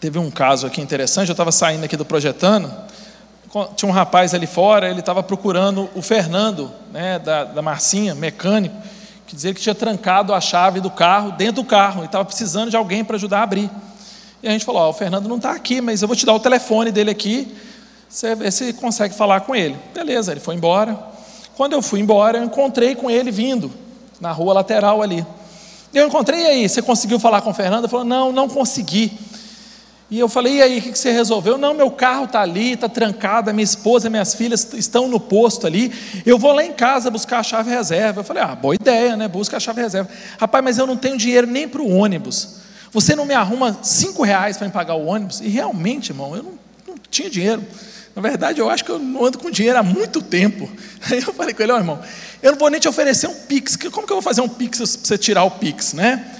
teve 0.00 0.18
um 0.18 0.30
caso 0.30 0.66
aqui 0.66 0.80
interessante, 0.80 1.28
eu 1.28 1.34
estava 1.34 1.52
saindo 1.52 1.84
aqui 1.84 1.94
do 1.94 2.06
projetando, 2.06 2.72
tinha 3.76 3.90
um 3.90 3.92
rapaz 3.92 4.32
ali 4.32 4.46
fora, 4.46 4.88
ele 4.88 5.00
estava 5.00 5.22
procurando 5.22 5.90
o 5.94 6.00
Fernando, 6.00 6.72
né, 6.90 7.18
da, 7.18 7.44
da 7.44 7.60
Marcinha, 7.60 8.14
mecânico, 8.14 8.74
que 9.26 9.36
dizia 9.36 9.52
que 9.52 9.60
tinha 9.60 9.74
trancado 9.74 10.32
a 10.32 10.40
chave 10.40 10.80
do 10.80 10.90
carro 10.90 11.32
dentro 11.32 11.62
do 11.62 11.64
carro 11.64 12.00
e 12.00 12.06
estava 12.06 12.24
precisando 12.24 12.70
de 12.70 12.76
alguém 12.78 13.04
para 13.04 13.16
ajudar 13.16 13.40
a 13.40 13.42
abrir. 13.42 13.70
E 14.42 14.48
a 14.48 14.50
gente 14.52 14.64
falou: 14.64 14.82
Ó, 14.82 14.90
o 14.90 14.92
Fernando 14.92 15.28
não 15.28 15.36
está 15.36 15.52
aqui, 15.52 15.80
mas 15.80 16.02
eu 16.02 16.08
vou 16.08 16.16
te 16.16 16.24
dar 16.24 16.34
o 16.34 16.40
telefone 16.40 16.90
dele 16.90 17.10
aqui, 17.10 17.54
você 18.08 18.34
vê 18.34 18.50
se 18.50 18.72
consegue 18.72 19.14
falar 19.14 19.42
com 19.42 19.54
ele. 19.54 19.76
Beleza, 19.94 20.32
ele 20.32 20.40
foi 20.40 20.54
embora. 20.54 20.98
Quando 21.56 21.74
eu 21.74 21.82
fui 21.82 22.00
embora, 22.00 22.38
eu 22.38 22.44
encontrei 22.44 22.94
com 22.94 23.10
ele 23.10 23.30
vindo, 23.30 23.70
na 24.20 24.32
rua 24.32 24.54
lateral 24.54 25.02
ali. 25.02 25.24
Eu 25.92 26.06
encontrei 26.06 26.46
aí, 26.46 26.68
você 26.68 26.80
conseguiu 26.80 27.18
falar 27.18 27.42
com 27.42 27.50
o 27.50 27.54
Fernando? 27.54 27.84
Ele 27.84 27.90
falou: 27.90 28.06
Não, 28.06 28.32
não 28.32 28.48
consegui. 28.48 29.12
E 30.10 30.18
eu 30.18 30.28
falei: 30.28 30.56
E 30.56 30.62
aí, 30.62 30.78
o 30.78 30.82
que 30.82 30.98
você 30.98 31.12
resolveu? 31.12 31.58
Não, 31.58 31.74
meu 31.74 31.90
carro 31.90 32.24
está 32.24 32.40
ali, 32.40 32.72
está 32.72 32.88
trancado, 32.88 33.52
minha 33.52 33.62
esposa 33.62 34.06
e 34.06 34.10
minhas 34.10 34.34
filhas 34.34 34.72
estão 34.72 35.06
no 35.06 35.20
posto 35.20 35.66
ali. 35.66 35.92
Eu 36.24 36.38
vou 36.38 36.52
lá 36.52 36.64
em 36.64 36.72
casa 36.72 37.10
buscar 37.10 37.40
a 37.40 37.42
chave 37.42 37.70
reserva. 37.70 38.20
Eu 38.20 38.24
falei: 38.24 38.42
Ah, 38.42 38.54
boa 38.54 38.74
ideia, 38.74 39.16
né? 39.16 39.28
Busca 39.28 39.56
a 39.58 39.60
chave 39.60 39.82
reserva. 39.82 40.08
Rapaz, 40.38 40.64
mas 40.64 40.78
eu 40.78 40.86
não 40.86 40.96
tenho 40.96 41.16
dinheiro 41.16 41.46
nem 41.46 41.68
para 41.68 41.82
o 41.82 41.94
ônibus. 41.94 42.59
Você 42.92 43.14
não 43.14 43.24
me 43.24 43.34
arruma 43.34 43.78
cinco 43.82 44.22
reais 44.22 44.56
para 44.56 44.66
me 44.66 44.72
pagar 44.72 44.94
o 44.94 45.06
ônibus? 45.06 45.40
E 45.40 45.48
realmente, 45.48 46.10
irmão, 46.10 46.34
eu 46.34 46.42
não, 46.42 46.52
não, 46.88 46.94
tinha 47.10 47.30
dinheiro. 47.30 47.64
Na 48.14 48.20
verdade, 48.20 48.60
eu 48.60 48.68
acho 48.68 48.84
que 48.84 48.90
eu 48.90 48.98
não 48.98 49.24
ando 49.24 49.38
com 49.38 49.50
dinheiro 49.50 49.78
há 49.78 49.82
muito 49.82 50.20
tempo. 50.20 50.68
Aí 51.10 51.18
eu 51.18 51.32
falei 51.32 51.54
com 51.54 51.62
ele, 51.62 51.72
ó 51.72 51.76
oh, 51.76 51.78
irmão, 51.78 52.00
eu 52.42 52.52
não 52.52 52.58
vou 52.58 52.68
nem 52.68 52.80
te 52.80 52.88
oferecer 52.88 53.28
um 53.28 53.34
Pix. 53.34 53.76
Como 53.76 54.06
que 54.06 54.12
eu 54.12 54.16
vou 54.16 54.22
fazer 54.22 54.40
um 54.40 54.48
Pix 54.48 54.78
para 54.78 54.86
você 54.86 55.16
tirar 55.16 55.44
o 55.44 55.52
Pix, 55.52 55.92
né? 55.92 56.36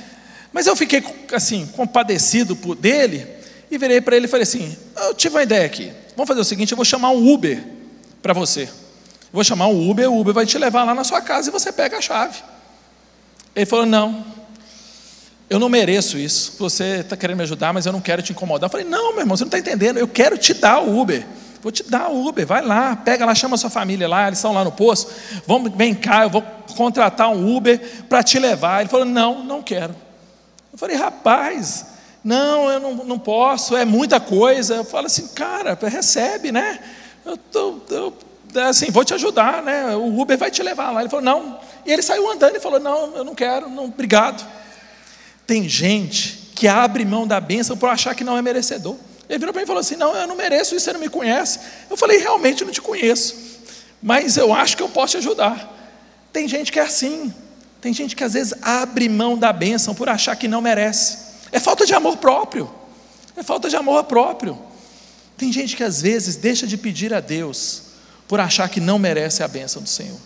Mas 0.53 0.67
eu 0.67 0.75
fiquei 0.75 1.05
assim, 1.33 1.67
compadecido 1.67 2.57
por 2.57 2.75
dele, 2.75 3.27
e 3.71 3.79
virei 3.79 4.01
para 4.01 4.17
ele 4.17 4.27
e 4.27 4.29
falei 4.29 4.43
assim: 4.43 4.77
eu 4.97 5.15
tive 5.15 5.37
uma 5.37 5.43
ideia 5.43 5.65
aqui. 5.65 5.93
Vamos 6.17 6.29
fazer 6.29 6.41
o 6.41 6.45
seguinte: 6.45 6.73
eu 6.73 6.77
vou 6.77 6.85
chamar 6.85 7.11
um 7.11 7.33
Uber 7.33 7.63
para 8.21 8.33
você. 8.33 8.69
vou 9.33 9.45
chamar 9.45 9.69
um 9.69 9.89
Uber, 9.89 10.11
o 10.11 10.21
Uber 10.21 10.35
vai 10.35 10.45
te 10.45 10.59
levar 10.59 10.85
lá 10.85 10.95
na 10.95 11.05
sua 11.05 11.21
casa 11.21 11.49
e 11.49 11.53
você 11.53 11.71
pega 11.71 11.99
a 11.99 12.01
chave. 12.01 12.43
Ele 13.55 13.67
falou: 13.67 13.87
não, 13.87 14.25
eu 15.51 15.59
não 15.59 15.69
mereço 15.69 16.17
isso. 16.17 16.55
Você 16.61 17.01
está 17.01 17.17
querendo 17.17 17.39
me 17.39 17.43
ajudar, 17.43 17.73
mas 17.73 17.85
eu 17.85 17.93
não 17.93 18.01
quero 18.01 18.23
te 18.23 18.31
incomodar. 18.31 18.69
Eu 18.69 18.71
falei, 18.71 18.87
não, 18.87 19.11
meu 19.11 19.23
irmão, 19.23 19.37
você 19.37 19.43
não 19.43 19.49
está 19.49 19.59
entendendo. 19.59 19.99
Eu 19.99 20.07
quero 20.07 20.39
te 20.39 20.55
dar 20.55 20.81
o 20.81 20.99
Uber. 20.99 21.27
Vou 21.61 21.73
te 21.73 21.83
dar 21.83 22.09
o 22.09 22.27
Uber, 22.27 22.47
vai 22.47 22.63
lá, 22.63 22.97
pega 22.97 23.27
lá, 23.27 23.35
chama 23.35 23.57
sua 23.59 23.69
família 23.69 24.09
lá, 24.09 24.29
eles 24.29 24.39
estão 24.39 24.55
lá 24.55 24.65
no 24.65 24.73
posto. 24.73 25.13
Vamos, 25.47 25.73
vem 25.75 25.93
cá, 25.93 26.23
eu 26.23 26.31
vou 26.31 26.43
contratar 26.75 27.29
um 27.29 27.55
Uber 27.55 27.79
para 28.09 28.23
te 28.23 28.39
levar. 28.39 28.81
Ele 28.81 28.89
falou, 28.89 29.05
não, 29.05 29.45
não 29.45 29.61
quero. 29.61 29.95
Eu 30.73 30.79
falei, 30.79 30.97
rapaz, 30.97 31.85
não, 32.25 32.71
eu 32.71 32.81
não, 32.81 32.95
não 33.05 33.19
posso, 33.19 33.77
é 33.77 33.85
muita 33.85 34.21
coisa. 34.21 34.77
Eu 34.77 34.85
falo 34.85 35.07
assim, 35.07 35.27
cara, 35.29 35.77
recebe, 35.83 36.53
né? 36.53 36.79
Eu, 37.27 37.37
tô, 37.37 37.81
eu 37.91 38.15
assim, 38.69 38.91
vou 38.91 39.05
te 39.05 39.13
ajudar, 39.15 39.63
né? 39.63 39.95
O 39.97 40.19
Uber 40.19 40.39
vai 40.39 40.51
te 40.51 40.63
levar 40.63 40.93
lá. 40.93 41.01
Ele 41.01 41.11
falou, 41.11 41.25
não. 41.25 41.59
E 41.85 41.93
ele 41.93 42.03
saiu 42.03 42.31
andando 42.31 42.57
e 42.57 42.61
falou, 42.61 42.79
não, 42.79 43.17
eu 43.17 43.25
não 43.25 43.35
quero, 43.35 43.69
não, 43.69 43.87
obrigado. 43.87 44.60
Tem 45.51 45.69
gente 45.69 46.53
que 46.55 46.69
abre 46.69 47.05
mão 47.05 47.27
da 47.27 47.41
bênção 47.41 47.77
por 47.77 47.89
achar 47.89 48.15
que 48.15 48.23
não 48.23 48.39
é 48.39 48.41
merecedor. 48.41 48.95
Ele 49.29 49.37
virou 49.37 49.53
para 49.53 49.61
mim 49.61 49.65
e 49.65 49.67
falou 49.67 49.81
assim: 49.81 49.97
Não, 49.97 50.15
eu 50.15 50.25
não 50.29 50.37
mereço 50.37 50.77
isso, 50.77 50.85
você 50.85 50.93
não 50.93 51.01
me 51.01 51.09
conhece. 51.09 51.59
Eu 51.91 51.97
falei: 51.97 52.19
Realmente 52.19 52.65
não 52.65 52.71
te 52.71 52.81
conheço, 52.81 53.35
mas 54.01 54.37
eu 54.37 54.55
acho 54.55 54.77
que 54.77 54.83
eu 54.85 54.89
posso 54.89 55.11
te 55.11 55.17
ajudar. 55.17 55.77
Tem 56.33 56.47
gente 56.47 56.71
que 56.71 56.79
é 56.79 56.83
assim. 56.83 57.35
Tem 57.81 57.93
gente 57.93 58.15
que 58.15 58.23
às 58.23 58.35
vezes 58.35 58.55
abre 58.63 59.09
mão 59.09 59.37
da 59.37 59.53
bênção 59.53 59.93
por 59.93 60.09
achar 60.09 60.37
que 60.37 60.47
não 60.47 60.61
merece. 60.61 61.19
É 61.51 61.59
falta 61.59 61.85
de 61.85 61.95
amor 61.95 62.19
próprio. 62.19 62.73
É 63.37 63.43
falta 63.43 63.69
de 63.69 63.75
amor 63.75 64.05
próprio. 64.05 64.57
Tem 65.37 65.53
gente 65.53 65.75
que 65.75 65.83
às 65.83 66.01
vezes 66.01 66.37
deixa 66.37 66.65
de 66.65 66.77
pedir 66.77 67.13
a 67.13 67.19
Deus 67.19 67.83
por 68.29 68.39
achar 68.39 68.69
que 68.69 68.79
não 68.79 69.01
merece 69.01 69.43
a 69.43 69.49
bênção 69.49 69.83
do 69.83 69.89
Senhor. 69.89 70.21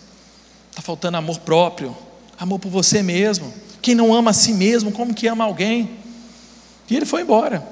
Está 0.69 0.83
faltando 0.83 1.17
amor 1.17 1.39
próprio, 1.39 1.97
amor 2.37 2.59
por 2.59 2.69
você 2.69 3.01
mesmo. 3.01 3.51
Quem 3.85 3.93
não 3.93 4.15
ama 4.15 4.31
a 4.31 4.33
si 4.33 4.51
mesmo, 4.51 4.91
como 4.91 5.13
que 5.13 5.27
ama 5.27 5.43
alguém? 5.43 5.91
E 6.89 6.95
ele 6.95 7.05
foi 7.05 7.21
embora. 7.21 7.63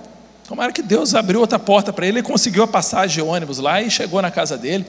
Tomara 0.47 0.71
que 0.71 0.83
Deus 0.83 1.15
abriu 1.15 1.39
outra 1.39 1.57
porta 1.57 1.91
para 1.91 2.05
ele, 2.05 2.19
ele 2.19 2.27
conseguiu 2.27 2.61
a 2.61 2.67
passagem 2.67 3.15
de 3.15 3.21
ônibus 3.27 3.57
lá 3.57 3.81
e 3.81 3.89
chegou 3.89 4.21
na 4.21 4.29
casa 4.29 4.55
dele. 4.55 4.85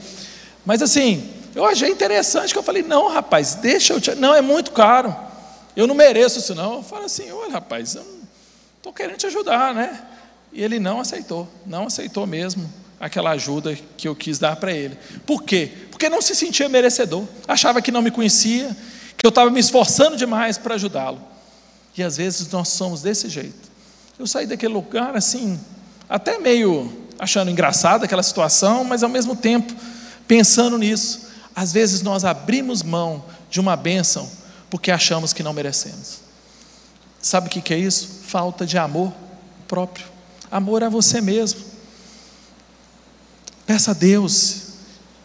Mas 0.66 0.82
assim, 0.82 1.26
eu 1.54 1.64
achei 1.64 1.88
interessante 1.88 2.52
que 2.52 2.58
eu 2.58 2.62
falei: 2.62 2.82
não, 2.82 3.10
rapaz, 3.10 3.54
deixa 3.54 3.94
eu 3.94 4.02
te. 4.02 4.14
Não, 4.14 4.34
é 4.34 4.42
muito 4.42 4.70
caro. 4.72 5.16
Eu 5.74 5.86
não 5.86 5.94
mereço 5.94 6.40
isso, 6.40 6.54
não. 6.54 6.74
Eu 6.74 6.82
falo 6.82 7.06
assim: 7.06 7.30
olha, 7.30 7.52
rapaz, 7.52 7.94
eu 7.94 8.04
estou 8.76 8.92
querendo 8.92 9.16
te 9.16 9.24
ajudar, 9.24 9.72
né? 9.72 10.02
E 10.52 10.62
ele 10.62 10.78
não 10.78 11.00
aceitou, 11.00 11.48
não 11.64 11.86
aceitou 11.86 12.26
mesmo 12.26 12.70
aquela 13.00 13.30
ajuda 13.30 13.74
que 13.96 14.06
eu 14.06 14.14
quis 14.14 14.38
dar 14.38 14.56
para 14.56 14.72
ele. 14.72 14.98
Por 15.24 15.42
quê? 15.42 15.72
Porque 15.90 16.10
não 16.10 16.20
se 16.20 16.34
sentia 16.34 16.68
merecedor, 16.68 17.24
achava 17.48 17.80
que 17.80 17.90
não 17.90 18.02
me 18.02 18.10
conhecia, 18.10 18.76
que 19.24 19.26
eu 19.26 19.30
estava 19.30 19.48
me 19.48 19.58
esforçando 19.58 20.18
demais 20.18 20.58
para 20.58 20.74
ajudá-lo. 20.74 21.18
E 21.96 22.02
às 22.02 22.18
vezes 22.18 22.46
nós 22.50 22.68
somos 22.68 23.00
desse 23.00 23.30
jeito. 23.30 23.70
Eu 24.18 24.26
saí 24.26 24.46
daquele 24.46 24.74
lugar 24.74 25.16
assim, 25.16 25.58
até 26.06 26.38
meio 26.38 26.92
achando 27.18 27.50
engraçado 27.50 28.04
aquela 28.04 28.22
situação, 28.22 28.84
mas 28.84 29.02
ao 29.02 29.08
mesmo 29.08 29.34
tempo 29.34 29.74
pensando 30.28 30.76
nisso. 30.76 31.28
Às 31.56 31.72
vezes 31.72 32.02
nós 32.02 32.22
abrimos 32.22 32.82
mão 32.82 33.24
de 33.48 33.60
uma 33.60 33.76
bênção 33.76 34.30
porque 34.68 34.90
achamos 34.90 35.32
que 35.32 35.42
não 35.42 35.54
merecemos. 35.54 36.18
Sabe 37.18 37.46
o 37.46 37.50
que 37.50 37.72
é 37.72 37.78
isso? 37.78 38.20
Falta 38.26 38.66
de 38.66 38.76
amor 38.76 39.10
próprio. 39.66 40.04
Amor 40.50 40.84
a 40.84 40.90
você 40.90 41.22
mesmo. 41.22 41.62
Peça 43.64 43.92
a 43.92 43.94
Deus 43.94 44.63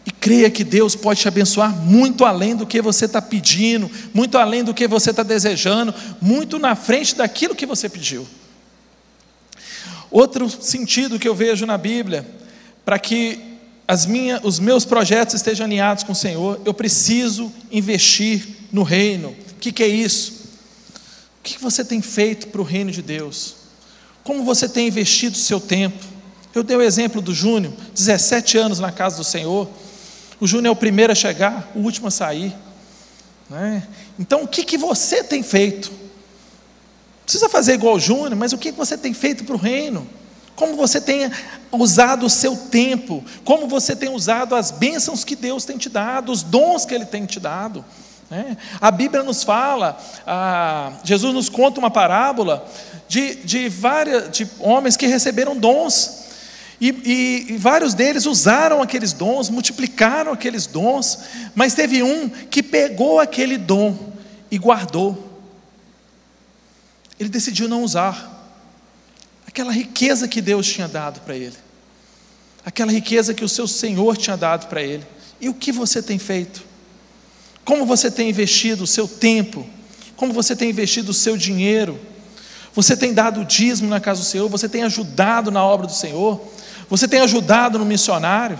e 0.04 0.10
creia 0.10 0.50
que 0.50 0.64
Deus 0.64 0.94
pode 0.94 1.20
te 1.20 1.28
abençoar 1.28 1.74
muito 1.74 2.24
além 2.24 2.56
do 2.56 2.66
que 2.66 2.80
você 2.80 3.04
está 3.04 3.20
pedindo, 3.20 3.90
muito 4.14 4.38
além 4.38 4.64
do 4.64 4.72
que 4.72 4.88
você 4.88 5.10
está 5.10 5.22
desejando, 5.22 5.94
muito 6.20 6.58
na 6.58 6.74
frente 6.74 7.14
daquilo 7.14 7.54
que 7.54 7.66
você 7.66 7.88
pediu. 7.88 8.26
Outro 10.10 10.48
sentido 10.48 11.18
que 11.18 11.28
eu 11.28 11.34
vejo 11.34 11.66
na 11.66 11.78
Bíblia, 11.78 12.26
para 12.84 12.98
que 12.98 13.38
as 13.86 14.06
minha, 14.06 14.40
os 14.42 14.58
meus 14.58 14.84
projetos 14.84 15.34
estejam 15.34 15.66
alinhados 15.66 16.04
com 16.04 16.12
o 16.12 16.16
Senhor, 16.16 16.60
eu 16.64 16.72
preciso 16.72 17.52
investir 17.70 18.46
no 18.72 18.82
reino. 18.82 19.30
O 19.30 19.54
que, 19.60 19.70
que 19.72 19.82
é 19.82 19.88
isso? 19.88 20.48
O 21.38 21.42
que 21.42 21.60
você 21.60 21.84
tem 21.84 22.00
feito 22.00 22.48
para 22.48 22.60
o 22.60 22.64
reino 22.64 22.90
de 22.90 23.02
Deus? 23.02 23.56
Como 24.22 24.44
você 24.44 24.68
tem 24.68 24.88
investido 24.88 25.36
o 25.36 25.38
seu 25.38 25.60
tempo? 25.60 26.04
Eu 26.54 26.62
dei 26.62 26.76
o 26.76 26.82
exemplo 26.82 27.20
do 27.20 27.32
Júnior, 27.32 27.72
17 27.94 28.58
anos 28.58 28.78
na 28.78 28.90
casa 28.90 29.16
do 29.16 29.24
Senhor. 29.24 29.68
O 30.40 30.46
Júnior 30.46 30.68
é 30.68 30.70
o 30.70 30.76
primeiro 30.76 31.12
a 31.12 31.14
chegar, 31.14 31.70
o 31.74 31.80
último 31.80 32.08
a 32.08 32.10
sair. 32.10 32.54
Né? 33.48 33.86
Então, 34.18 34.42
o 34.42 34.48
que, 34.48 34.64
que 34.64 34.78
você 34.78 35.22
tem 35.22 35.42
feito? 35.42 35.92
Precisa 37.24 37.48
fazer 37.48 37.74
igual 37.74 37.96
o 37.96 38.00
Júnior, 38.00 38.36
mas 38.36 38.52
o 38.52 38.58
que, 38.58 38.72
que 38.72 38.78
você 38.78 38.96
tem 38.96 39.12
feito 39.12 39.44
para 39.44 39.54
o 39.54 39.58
reino? 39.58 40.06
como 40.60 40.76
você 40.76 41.00
tem 41.00 41.30
usado 41.72 42.26
o 42.26 42.30
seu 42.30 42.54
tempo, 42.54 43.24
como 43.44 43.66
você 43.66 43.96
tem 43.96 44.10
usado 44.10 44.54
as 44.54 44.70
bênçãos 44.70 45.24
que 45.24 45.34
Deus 45.34 45.64
tem 45.64 45.78
te 45.78 45.88
dado, 45.88 46.30
os 46.30 46.42
dons 46.42 46.84
que 46.84 46.94
Ele 46.94 47.06
tem 47.06 47.24
te 47.24 47.40
dado. 47.40 47.82
Né? 48.28 48.58
A 48.78 48.90
Bíblia 48.90 49.22
nos 49.22 49.42
fala, 49.42 49.98
Jesus 51.02 51.32
nos 51.32 51.48
conta 51.48 51.80
uma 51.80 51.90
parábola 51.90 52.68
de, 53.08 53.36
de, 53.36 53.70
várias, 53.70 54.30
de 54.30 54.46
homens 54.58 54.98
que 54.98 55.06
receberam 55.06 55.56
dons. 55.56 56.24
E, 56.80 56.88
e, 56.88 57.52
e, 57.52 57.56
vários 57.58 57.92
deles 57.92 58.24
usaram 58.24 58.80
aqueles 58.80 59.12
dons, 59.12 59.50
multiplicaram 59.50 60.32
aqueles 60.32 60.66
dons, 60.66 61.18
mas 61.54 61.74
teve 61.74 62.02
um 62.02 62.28
que 62.28 62.62
pegou 62.62 63.20
aquele 63.20 63.58
dom 63.58 64.14
e 64.50 64.56
guardou. 64.56 65.28
Ele 67.18 67.28
decidiu 67.28 67.68
não 67.68 67.84
usar 67.84 68.56
aquela 69.46 69.70
riqueza 69.70 70.26
que 70.26 70.40
Deus 70.40 70.66
tinha 70.66 70.88
dado 70.88 71.20
para 71.20 71.36
ele, 71.36 71.56
aquela 72.64 72.90
riqueza 72.90 73.34
que 73.34 73.44
o 73.44 73.48
seu 73.48 73.68
Senhor 73.68 74.16
tinha 74.16 74.36
dado 74.36 74.66
para 74.68 74.82
ele. 74.82 75.06
E 75.38 75.50
o 75.50 75.54
que 75.54 75.72
você 75.72 76.02
tem 76.02 76.18
feito? 76.18 76.64
Como 77.62 77.84
você 77.84 78.10
tem 78.10 78.30
investido 78.30 78.84
o 78.84 78.86
seu 78.86 79.06
tempo? 79.06 79.68
Como 80.16 80.32
você 80.32 80.56
tem 80.56 80.70
investido 80.70 81.10
o 81.10 81.14
seu 81.14 81.36
dinheiro? 81.36 82.00
Você 82.74 82.96
tem 82.96 83.12
dado 83.12 83.40
o 83.40 83.44
dízimo 83.44 83.90
na 83.90 84.00
casa 84.00 84.20
do 84.20 84.26
Senhor? 84.26 84.48
Você 84.48 84.68
tem 84.68 84.82
ajudado 84.82 85.50
na 85.50 85.62
obra 85.62 85.86
do 85.86 85.92
Senhor? 85.92 86.40
Você 86.90 87.08
tem 87.08 87.20
ajudado 87.20 87.78
no 87.78 87.84
missionário? 87.86 88.58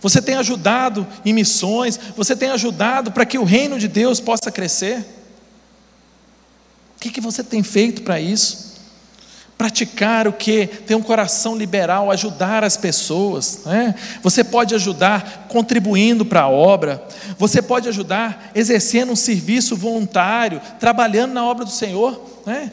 Você 0.00 0.20
tem 0.20 0.34
ajudado 0.34 1.06
em 1.24 1.32
missões? 1.32 1.98
Você 2.16 2.36
tem 2.36 2.50
ajudado 2.50 3.12
para 3.12 3.24
que 3.24 3.38
o 3.38 3.44
reino 3.44 3.78
de 3.78 3.88
Deus 3.88 4.20
possa 4.20 4.50
crescer? 4.50 4.98
O 6.96 7.00
que, 7.00 7.10
que 7.10 7.20
você 7.20 7.42
tem 7.42 7.62
feito 7.62 8.02
para 8.02 8.20
isso? 8.20 8.72
praticar 9.62 10.26
o 10.26 10.32
que? 10.32 10.66
Ter 10.66 10.96
um 10.96 11.02
coração 11.02 11.56
liberal, 11.56 12.10
ajudar 12.10 12.64
as 12.64 12.76
pessoas. 12.76 13.60
Né? 13.64 13.94
Você 14.20 14.42
pode 14.42 14.74
ajudar 14.74 15.46
contribuindo 15.48 16.24
para 16.24 16.42
a 16.42 16.48
obra, 16.48 17.00
você 17.38 17.62
pode 17.62 17.88
ajudar 17.88 18.50
exercendo 18.56 19.12
um 19.12 19.16
serviço 19.16 19.76
voluntário, 19.76 20.60
trabalhando 20.80 21.32
na 21.34 21.44
obra 21.44 21.64
do 21.64 21.70
Senhor. 21.70 22.20
Né? 22.44 22.72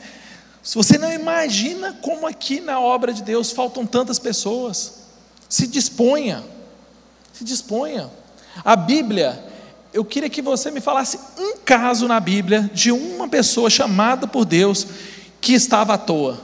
Se 0.62 0.76
você 0.76 0.98
não 0.98 1.12
imagina 1.12 1.98
como 2.02 2.28
aqui 2.28 2.60
na 2.60 2.80
obra 2.80 3.14
de 3.14 3.24
Deus 3.24 3.52
faltam 3.52 3.86
tantas 3.86 4.20
pessoas, 4.20 5.00
se 5.48 5.66
disponha, 5.66 6.44
se 7.34 7.44
disponha. 7.44 8.10
A 8.64 8.76
Bíblia, 8.76 9.44
eu 9.94 10.04
queria 10.04 10.30
que 10.30 10.42
você 10.42 10.70
me 10.70 10.82
falasse 10.82 11.20
um 11.38 11.58
caso 11.58 12.08
na 12.08 12.20
Bíblia 12.20 12.70
de 12.74 12.92
uma 12.92 13.28
pessoa 13.28 13.70
chamada 13.70 14.28
por 14.28 14.46
Deus 14.46 14.86
que 15.42 15.54
estava 15.54 15.94
à 15.94 15.98
toa. 15.98 16.40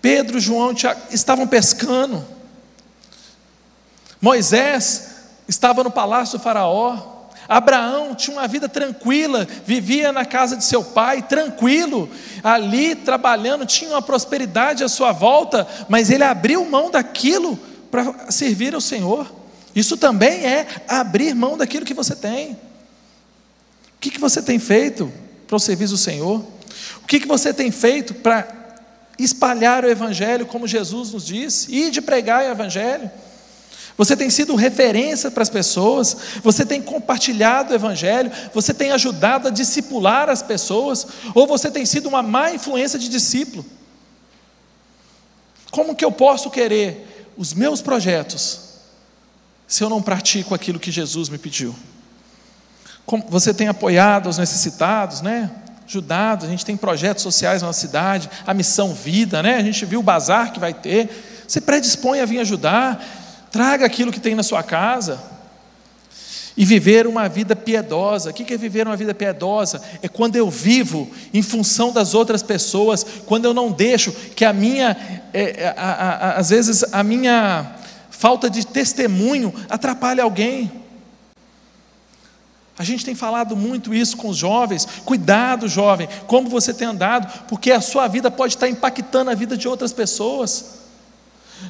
Pedro, 0.00 0.40
João 0.40 0.72
e 0.72 0.74
Tiago 0.74 1.00
estavam 1.10 1.46
pescando. 1.46 2.24
Moisés 4.20 5.16
estava 5.46 5.84
no 5.84 5.90
palácio 5.90 6.38
do 6.38 6.42
Faraó. 6.42 7.17
Abraão 7.48 8.14
tinha 8.14 8.36
uma 8.36 8.46
vida 8.46 8.68
tranquila, 8.68 9.48
vivia 9.64 10.12
na 10.12 10.24
casa 10.24 10.56
de 10.56 10.64
seu 10.64 10.84
pai, 10.84 11.22
tranquilo, 11.22 12.10
ali 12.44 12.94
trabalhando, 12.94 13.64
tinha 13.64 13.90
uma 13.90 14.02
prosperidade 14.02 14.84
à 14.84 14.88
sua 14.88 15.12
volta, 15.12 15.66
mas 15.88 16.10
ele 16.10 16.24
abriu 16.24 16.64
mão 16.66 16.90
daquilo 16.90 17.58
para 17.90 18.30
servir 18.30 18.74
ao 18.74 18.80
Senhor. 18.80 19.32
Isso 19.74 19.96
também 19.96 20.44
é 20.44 20.66
abrir 20.86 21.34
mão 21.34 21.56
daquilo 21.56 21.86
que 21.86 21.94
você 21.94 22.14
tem. 22.14 22.52
O 22.52 24.00
que, 24.00 24.10
que 24.10 24.20
você 24.20 24.42
tem 24.42 24.58
feito 24.58 25.10
para 25.46 25.56
o 25.56 25.60
serviço 25.60 25.94
do 25.94 25.98
Senhor? 25.98 26.44
O 27.02 27.06
que, 27.06 27.18
que 27.18 27.26
você 27.26 27.54
tem 27.54 27.70
feito 27.70 28.12
para 28.14 28.46
espalhar 29.18 29.84
o 29.84 29.90
Evangelho, 29.90 30.46
como 30.46 30.66
Jesus 30.66 31.12
nos 31.12 31.26
disse, 31.26 31.74
e 31.74 31.90
de 31.90 32.00
pregar 32.00 32.44
o 32.44 32.50
Evangelho. 32.50 33.10
Você 33.98 34.16
tem 34.16 34.30
sido 34.30 34.54
referência 34.54 35.28
para 35.28 35.42
as 35.42 35.50
pessoas, 35.50 36.16
você 36.40 36.64
tem 36.64 36.80
compartilhado 36.80 37.72
o 37.72 37.74
Evangelho, 37.74 38.30
você 38.54 38.72
tem 38.72 38.92
ajudado 38.92 39.48
a 39.48 39.50
discipular 39.50 40.28
as 40.28 40.40
pessoas, 40.40 41.04
ou 41.34 41.48
você 41.48 41.68
tem 41.68 41.84
sido 41.84 42.08
uma 42.08 42.22
má 42.22 42.52
influência 42.52 42.96
de 42.96 43.08
discípulo. 43.08 43.66
Como 45.72 45.96
que 45.96 46.04
eu 46.04 46.12
posso 46.12 46.48
querer 46.48 47.32
os 47.36 47.52
meus 47.52 47.82
projetos 47.82 48.68
se 49.66 49.82
eu 49.82 49.90
não 49.90 50.00
pratico 50.00 50.54
aquilo 50.54 50.78
que 50.78 50.92
Jesus 50.92 51.28
me 51.28 51.36
pediu? 51.36 51.74
Como 53.04 53.24
você 53.28 53.52
tem 53.52 53.66
apoiado 53.66 54.28
os 54.28 54.38
necessitados, 54.38 55.22
né? 55.22 55.50
ajudado, 55.88 56.44
a 56.44 56.48
gente 56.48 56.64
tem 56.64 56.76
projetos 56.76 57.22
sociais 57.22 57.62
na 57.62 57.72
cidade, 57.72 58.30
a 58.46 58.52
missão 58.52 58.92
vida, 58.92 59.42
né? 59.42 59.56
A 59.56 59.62
gente 59.62 59.86
viu 59.86 60.00
o 60.00 60.02
bazar 60.02 60.52
que 60.52 60.60
vai 60.60 60.74
ter. 60.74 61.08
Você 61.48 61.62
predispõe 61.62 62.20
a 62.20 62.26
vir 62.26 62.40
ajudar, 62.40 63.02
traga 63.50 63.86
aquilo 63.86 64.12
que 64.12 64.20
tem 64.20 64.34
na 64.34 64.42
sua 64.42 64.62
casa. 64.62 65.20
E 66.56 66.64
viver 66.64 67.06
uma 67.06 67.28
vida 67.28 67.54
piedosa. 67.54 68.30
O 68.30 68.32
que 68.32 68.52
é 68.52 68.56
viver 68.56 68.84
uma 68.86 68.96
vida 68.96 69.14
piedosa? 69.14 69.80
É 70.02 70.08
quando 70.08 70.34
eu 70.34 70.50
vivo 70.50 71.08
em 71.32 71.40
função 71.40 71.92
das 71.92 72.14
outras 72.14 72.42
pessoas, 72.42 73.06
quando 73.26 73.44
eu 73.44 73.54
não 73.54 73.70
deixo 73.70 74.10
que 74.10 74.44
a 74.44 74.52
minha, 74.52 74.96
é, 75.32 75.62
é 75.62 75.74
a, 75.76 75.84
a, 75.84 76.10
a, 76.10 76.32
às 76.38 76.50
vezes, 76.50 76.84
a 76.92 77.04
minha 77.04 77.76
falta 78.10 78.50
de 78.50 78.66
testemunho 78.66 79.54
atrapalhe 79.68 80.20
alguém. 80.20 80.72
A 82.78 82.84
gente 82.84 83.04
tem 83.04 83.14
falado 83.14 83.56
muito 83.56 83.92
isso 83.92 84.16
com 84.16 84.28
os 84.28 84.36
jovens. 84.36 84.86
Cuidado, 85.04 85.68
jovem, 85.68 86.08
como 86.28 86.48
você 86.48 86.72
tem 86.72 86.86
andado, 86.86 87.46
porque 87.48 87.72
a 87.72 87.80
sua 87.80 88.06
vida 88.06 88.30
pode 88.30 88.54
estar 88.54 88.68
impactando 88.68 89.30
a 89.30 89.34
vida 89.34 89.56
de 89.56 89.66
outras 89.66 89.92
pessoas. 89.92 90.77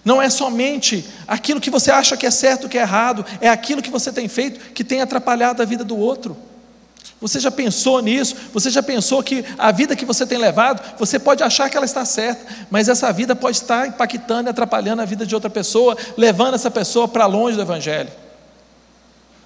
Não 0.05 0.20
é 0.20 0.31
somente 0.31 1.05
aquilo 1.27 1.61
que 1.61 1.70
você 1.70 1.90
acha 1.90 2.16
que 2.16 2.27
é 2.27 2.31
certo, 2.31 2.68
que 2.68 2.79
é 2.79 2.83
errado, 2.83 3.24
é 3.40 3.48
aquilo 3.48 3.83
que 3.83 3.90
você 3.90 4.12
tem 4.12 4.29
feito 4.29 4.72
que 4.72 4.85
tem 4.85 5.01
atrapalhado 5.01 5.62
a 5.62 5.64
vida 5.64 5.85
do 5.85 5.96
outro. 5.96 6.37
Você 7.20 7.40
já 7.40 7.51
pensou 7.51 8.01
nisso? 8.01 8.37
Você 8.53 8.70
já 8.70 8.83
pensou 8.83 9.22
que 9.22 9.44
a 9.59 9.72
vida 9.72 9.96
que 9.96 10.05
você 10.05 10.24
tem 10.24 10.38
levado, 10.38 10.81
você 10.98 11.18
pode 11.18 11.42
achar 11.42 11.68
que 11.68 11.77
ela 11.77 11.87
está 11.87 12.05
certa, 12.05 12.46
mas 12.70 12.88
essa 12.88 13.12
vida 13.12 13.35
pode 13.35 13.57
estar 13.57 13.88
impactando 13.88 14.48
e 14.48 14.51
atrapalhando 14.51 15.03
a 15.03 15.05
vida 15.05 15.27
de 15.27 15.35
outra 15.35 15.51
pessoa, 15.51 15.96
levando 16.16 16.55
essa 16.55 16.70
pessoa 16.70 17.09
para 17.09 17.27
longe 17.27 17.57
do 17.57 17.62
Evangelho. 17.62 18.11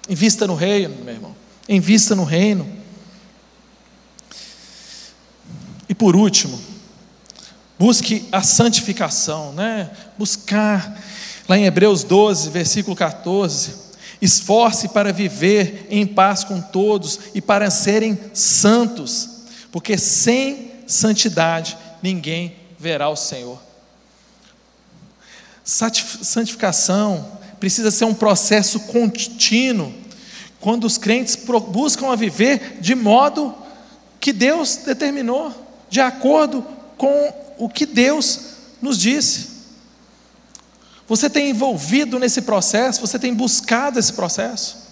Invista 0.07 0.45
no 0.45 0.53
reino, 0.53 1.03
meu 1.03 1.15
irmão. 1.15 1.35
Invista 1.67 2.15
no 2.15 2.23
reino. 2.23 2.67
E 5.89 5.95
por 5.95 6.15
último, 6.15 6.59
busque 7.83 8.25
a 8.31 8.41
santificação, 8.41 9.51
né? 9.51 9.89
Buscar, 10.17 10.97
lá 11.49 11.57
em 11.57 11.65
Hebreus 11.65 12.01
12, 12.05 12.49
versículo 12.49 12.95
14 12.95 13.83
Esforce 14.21 14.87
para 14.87 15.11
viver 15.11 15.85
em 15.89 16.07
paz 16.07 16.45
com 16.45 16.61
todos 16.61 17.19
e 17.35 17.41
para 17.41 17.69
serem 17.69 18.17
santos, 18.33 19.29
porque 19.69 19.97
sem 19.97 20.71
santidade 20.87 21.77
ninguém 22.01 22.55
verá 22.79 23.09
o 23.09 23.17
Senhor. 23.17 23.59
Santificação 25.65 27.37
precisa 27.59 27.91
ser 27.91 28.05
um 28.05 28.13
processo 28.13 28.79
contínuo, 28.79 29.93
quando 30.61 30.85
os 30.85 30.97
crentes 30.97 31.37
buscam 31.67 32.13
a 32.13 32.15
viver 32.15 32.77
de 32.79 32.95
modo 32.95 33.53
que 34.21 34.31
Deus 34.31 34.77
determinou, 34.85 35.51
de 35.89 35.99
acordo 35.99 36.65
com 36.97 37.42
o 37.63 37.69
que 37.69 37.85
Deus 37.85 38.39
nos 38.81 38.97
disse. 38.97 39.47
Você 41.07 41.29
tem 41.29 41.49
envolvido 41.49 42.19
nesse 42.19 42.41
processo? 42.41 42.99
Você 42.99 43.17
tem 43.17 43.33
buscado 43.33 43.97
esse 43.97 44.11
processo? 44.11 44.83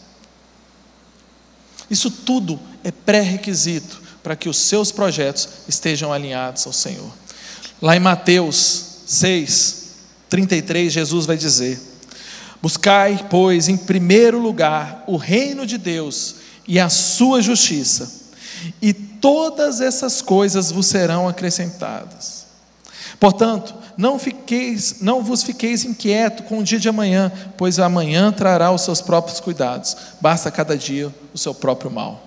Isso 1.89 2.09
tudo 2.09 2.57
é 2.81 2.89
pré-requisito 2.89 4.01
para 4.23 4.37
que 4.37 4.47
os 4.47 4.57
seus 4.57 4.89
projetos 4.89 5.49
estejam 5.67 6.13
alinhados 6.13 6.65
ao 6.65 6.71
Senhor. 6.71 7.11
Lá 7.81 7.97
em 7.97 7.99
Mateus 7.99 9.01
6, 9.05 9.95
33, 10.29 10.93
Jesus 10.93 11.25
vai 11.25 11.35
dizer: 11.35 11.77
Buscai, 12.61 13.27
pois, 13.29 13.67
em 13.67 13.75
primeiro 13.75 14.39
lugar 14.39 15.03
o 15.07 15.17
reino 15.17 15.65
de 15.65 15.77
Deus 15.77 16.35
e 16.65 16.79
a 16.79 16.87
sua 16.87 17.41
justiça, 17.41 18.09
e 18.81 18.93
todas 18.93 19.81
essas 19.81 20.21
coisas 20.21 20.71
vos 20.71 20.85
serão 20.85 21.27
acrescentadas. 21.27 22.40
Portanto, 23.21 23.75
não, 23.95 24.17
fiqueis, 24.17 24.99
não 24.99 25.23
vos 25.23 25.43
fiqueis 25.43 25.85
inquieto 25.85 26.41
com 26.41 26.57
o 26.57 26.63
dia 26.63 26.79
de 26.79 26.89
amanhã, 26.89 27.31
pois 27.55 27.77
amanhã 27.77 28.31
trará 28.31 28.71
os 28.71 28.81
seus 28.81 28.99
próprios 28.99 29.39
cuidados. 29.39 29.95
Basta 30.19 30.49
cada 30.49 30.75
dia 30.75 31.13
o 31.31 31.37
seu 31.37 31.53
próprio 31.53 31.91
mal. 31.91 32.19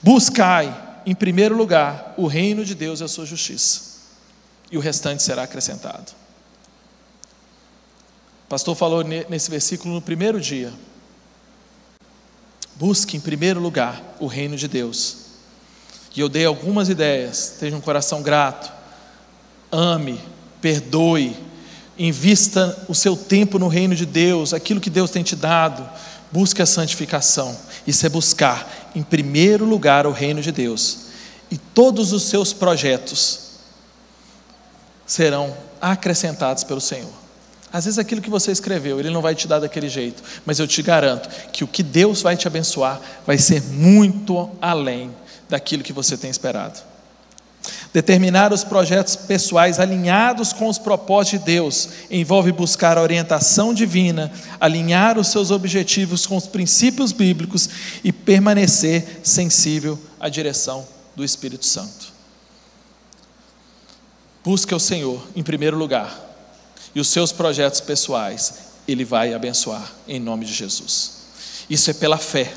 Buscai, 0.00 1.00
em 1.04 1.12
primeiro 1.12 1.56
lugar, 1.56 2.14
o 2.16 2.28
reino 2.28 2.64
de 2.64 2.72
Deus 2.72 3.00
e 3.00 3.04
a 3.04 3.08
sua 3.08 3.26
justiça, 3.26 3.80
e 4.70 4.78
o 4.78 4.80
restante 4.80 5.24
será 5.24 5.42
acrescentado. 5.42 6.12
O 8.46 8.48
pastor 8.48 8.76
falou 8.76 9.02
nesse 9.02 9.50
versículo 9.50 9.92
no 9.92 10.00
primeiro 10.00 10.40
dia. 10.40 10.72
Busque 12.76 13.16
em 13.16 13.20
primeiro 13.20 13.58
lugar 13.58 14.00
o 14.20 14.28
reino 14.28 14.56
de 14.56 14.68
Deus. 14.68 15.16
E 16.14 16.20
eu 16.20 16.28
dei 16.28 16.46
algumas 16.46 16.88
ideias. 16.88 17.56
Tenha 17.58 17.76
um 17.76 17.80
coração 17.80 18.22
grato. 18.22 18.81
Ame 19.72 20.20
perdoe, 20.62 21.36
invista 21.98 22.84
o 22.88 22.94
seu 22.94 23.16
tempo 23.16 23.58
no 23.58 23.66
reino 23.66 23.94
de 23.94 24.06
Deus, 24.06 24.54
aquilo 24.54 24.80
que 24.80 24.88
Deus 24.88 25.10
tem 25.10 25.22
te 25.22 25.34
dado, 25.34 25.86
busque 26.30 26.62
a 26.62 26.66
santificação. 26.66 27.54
Isso 27.86 28.06
é 28.06 28.08
buscar, 28.08 28.90
em 28.94 29.02
primeiro 29.02 29.64
lugar, 29.64 30.06
o 30.06 30.12
reino 30.12 30.40
de 30.40 30.52
Deus. 30.52 30.98
E 31.50 31.58
todos 31.58 32.12
os 32.12 32.22
seus 32.22 32.52
projetos 32.52 33.40
serão 35.04 35.54
acrescentados 35.80 36.62
pelo 36.64 36.80
Senhor. 36.80 37.10
Às 37.72 37.86
vezes 37.86 37.98
aquilo 37.98 38.20
que 38.20 38.30
você 38.30 38.52
escreveu, 38.52 39.00
Ele 39.00 39.10
não 39.10 39.20
vai 39.20 39.34
te 39.34 39.48
dar 39.48 39.58
daquele 39.58 39.88
jeito, 39.88 40.22
mas 40.46 40.58
eu 40.58 40.66
te 40.66 40.80
garanto 40.82 41.28
que 41.50 41.64
o 41.64 41.66
que 41.68 41.82
Deus 41.82 42.22
vai 42.22 42.36
te 42.36 42.46
abençoar 42.46 43.00
vai 43.26 43.36
ser 43.36 43.62
muito 43.62 44.48
além 44.60 45.10
daquilo 45.48 45.82
que 45.82 45.92
você 45.92 46.16
tem 46.16 46.30
esperado. 46.30 46.91
Determinar 47.92 48.54
os 48.54 48.64
projetos 48.64 49.14
pessoais 49.14 49.78
alinhados 49.78 50.52
com 50.52 50.66
os 50.66 50.78
propósitos 50.78 51.40
de 51.40 51.44
Deus 51.44 51.88
envolve 52.10 52.50
buscar 52.50 52.96
a 52.96 53.02
orientação 53.02 53.74
divina, 53.74 54.32
alinhar 54.58 55.18
os 55.18 55.28
seus 55.28 55.50
objetivos 55.50 56.26
com 56.26 56.36
os 56.36 56.46
princípios 56.46 57.12
bíblicos 57.12 57.68
e 58.02 58.10
permanecer 58.10 59.20
sensível 59.22 59.98
à 60.18 60.30
direção 60.30 60.86
do 61.14 61.22
Espírito 61.22 61.66
Santo. 61.66 62.12
Busque 64.42 64.74
o 64.74 64.80
Senhor 64.80 65.22
em 65.36 65.42
primeiro 65.42 65.76
lugar 65.76 66.18
e 66.94 67.00
os 67.00 67.08
seus 67.08 67.30
projetos 67.30 67.80
pessoais 67.80 68.54
Ele 68.88 69.04
vai 69.04 69.34
abençoar 69.34 69.92
em 70.08 70.18
nome 70.18 70.46
de 70.46 70.54
Jesus. 70.54 71.22
Isso 71.68 71.90
é 71.90 71.94
pela 71.94 72.16
fé. 72.16 72.54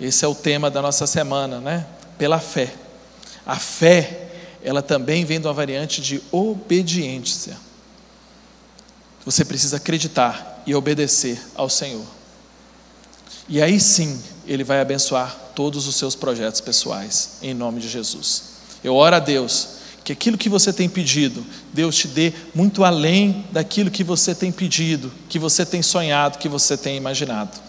Esse 0.00 0.24
é 0.24 0.28
o 0.28 0.34
tema 0.34 0.68
da 0.68 0.82
nossa 0.82 1.06
semana, 1.06 1.60
né? 1.60 1.86
Pela 2.18 2.40
fé. 2.40 2.81
A 3.46 3.56
fé, 3.56 4.30
ela 4.62 4.82
também 4.82 5.24
vem 5.24 5.40
de 5.40 5.46
uma 5.46 5.52
variante 5.52 6.00
de 6.00 6.22
obediência. 6.30 7.56
Você 9.24 9.44
precisa 9.44 9.76
acreditar 9.76 10.62
e 10.66 10.74
obedecer 10.74 11.40
ao 11.54 11.68
Senhor. 11.68 12.06
E 13.48 13.60
aí 13.60 13.78
sim, 13.80 14.20
Ele 14.46 14.64
vai 14.64 14.80
abençoar 14.80 15.36
todos 15.54 15.86
os 15.86 15.96
seus 15.96 16.14
projetos 16.14 16.60
pessoais, 16.60 17.38
em 17.42 17.54
nome 17.54 17.80
de 17.80 17.88
Jesus. 17.88 18.44
Eu 18.82 18.94
oro 18.94 19.16
a 19.16 19.18
Deus 19.18 19.82
que 20.04 20.12
aquilo 20.12 20.36
que 20.36 20.48
você 20.48 20.72
tem 20.72 20.88
pedido, 20.88 21.44
Deus 21.72 21.96
te 21.96 22.08
dê 22.08 22.32
muito 22.54 22.82
além 22.82 23.46
daquilo 23.52 23.90
que 23.90 24.02
você 24.02 24.34
tem 24.34 24.50
pedido, 24.50 25.12
que 25.28 25.38
você 25.38 25.64
tem 25.64 25.80
sonhado, 25.80 26.38
que 26.38 26.48
você 26.48 26.76
tem 26.76 26.96
imaginado. 26.96 27.60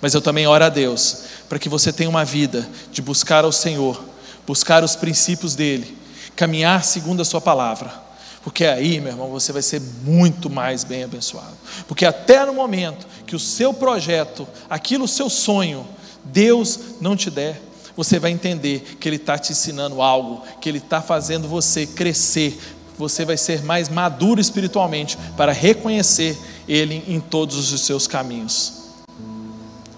Mas 0.00 0.14
eu 0.14 0.20
também 0.20 0.46
oro 0.46 0.64
a 0.64 0.68
Deus 0.68 1.18
para 1.48 1.60
que 1.60 1.68
você 1.68 1.92
tenha 1.92 2.10
uma 2.10 2.24
vida 2.24 2.68
de 2.90 3.00
buscar 3.00 3.44
ao 3.44 3.52
Senhor 3.52 4.11
buscar 4.46 4.82
os 4.82 4.96
princípios 4.96 5.54
dele, 5.54 5.96
caminhar 6.34 6.84
segundo 6.84 7.22
a 7.22 7.24
sua 7.24 7.40
palavra. 7.40 8.02
Porque 8.42 8.64
aí, 8.64 9.00
meu 9.00 9.12
irmão, 9.12 9.30
você 9.30 9.52
vai 9.52 9.62
ser 9.62 9.80
muito 10.02 10.50
mais 10.50 10.82
bem 10.82 11.04
abençoado. 11.04 11.56
Porque 11.86 12.04
até 12.04 12.44
no 12.44 12.52
momento 12.52 13.06
que 13.24 13.36
o 13.36 13.38
seu 13.38 13.72
projeto, 13.72 14.48
aquilo, 14.68 15.04
o 15.04 15.08
seu 15.08 15.30
sonho, 15.30 15.86
Deus 16.24 16.78
não 17.00 17.16
te 17.16 17.30
der, 17.30 17.60
você 17.96 18.18
vai 18.18 18.30
entender 18.30 18.96
que 18.98 19.08
Ele 19.08 19.16
está 19.16 19.38
te 19.38 19.52
ensinando 19.52 20.02
algo, 20.02 20.42
que 20.60 20.68
Ele 20.68 20.78
está 20.78 21.00
fazendo 21.00 21.46
você 21.46 21.86
crescer. 21.86 22.58
Você 22.98 23.24
vai 23.24 23.36
ser 23.36 23.62
mais 23.62 23.88
maduro 23.88 24.40
espiritualmente 24.40 25.16
para 25.36 25.52
reconhecer 25.52 26.36
Ele 26.66 27.04
em 27.06 27.20
todos 27.20 27.72
os 27.72 27.80
seus 27.82 28.08
caminhos. 28.08 28.82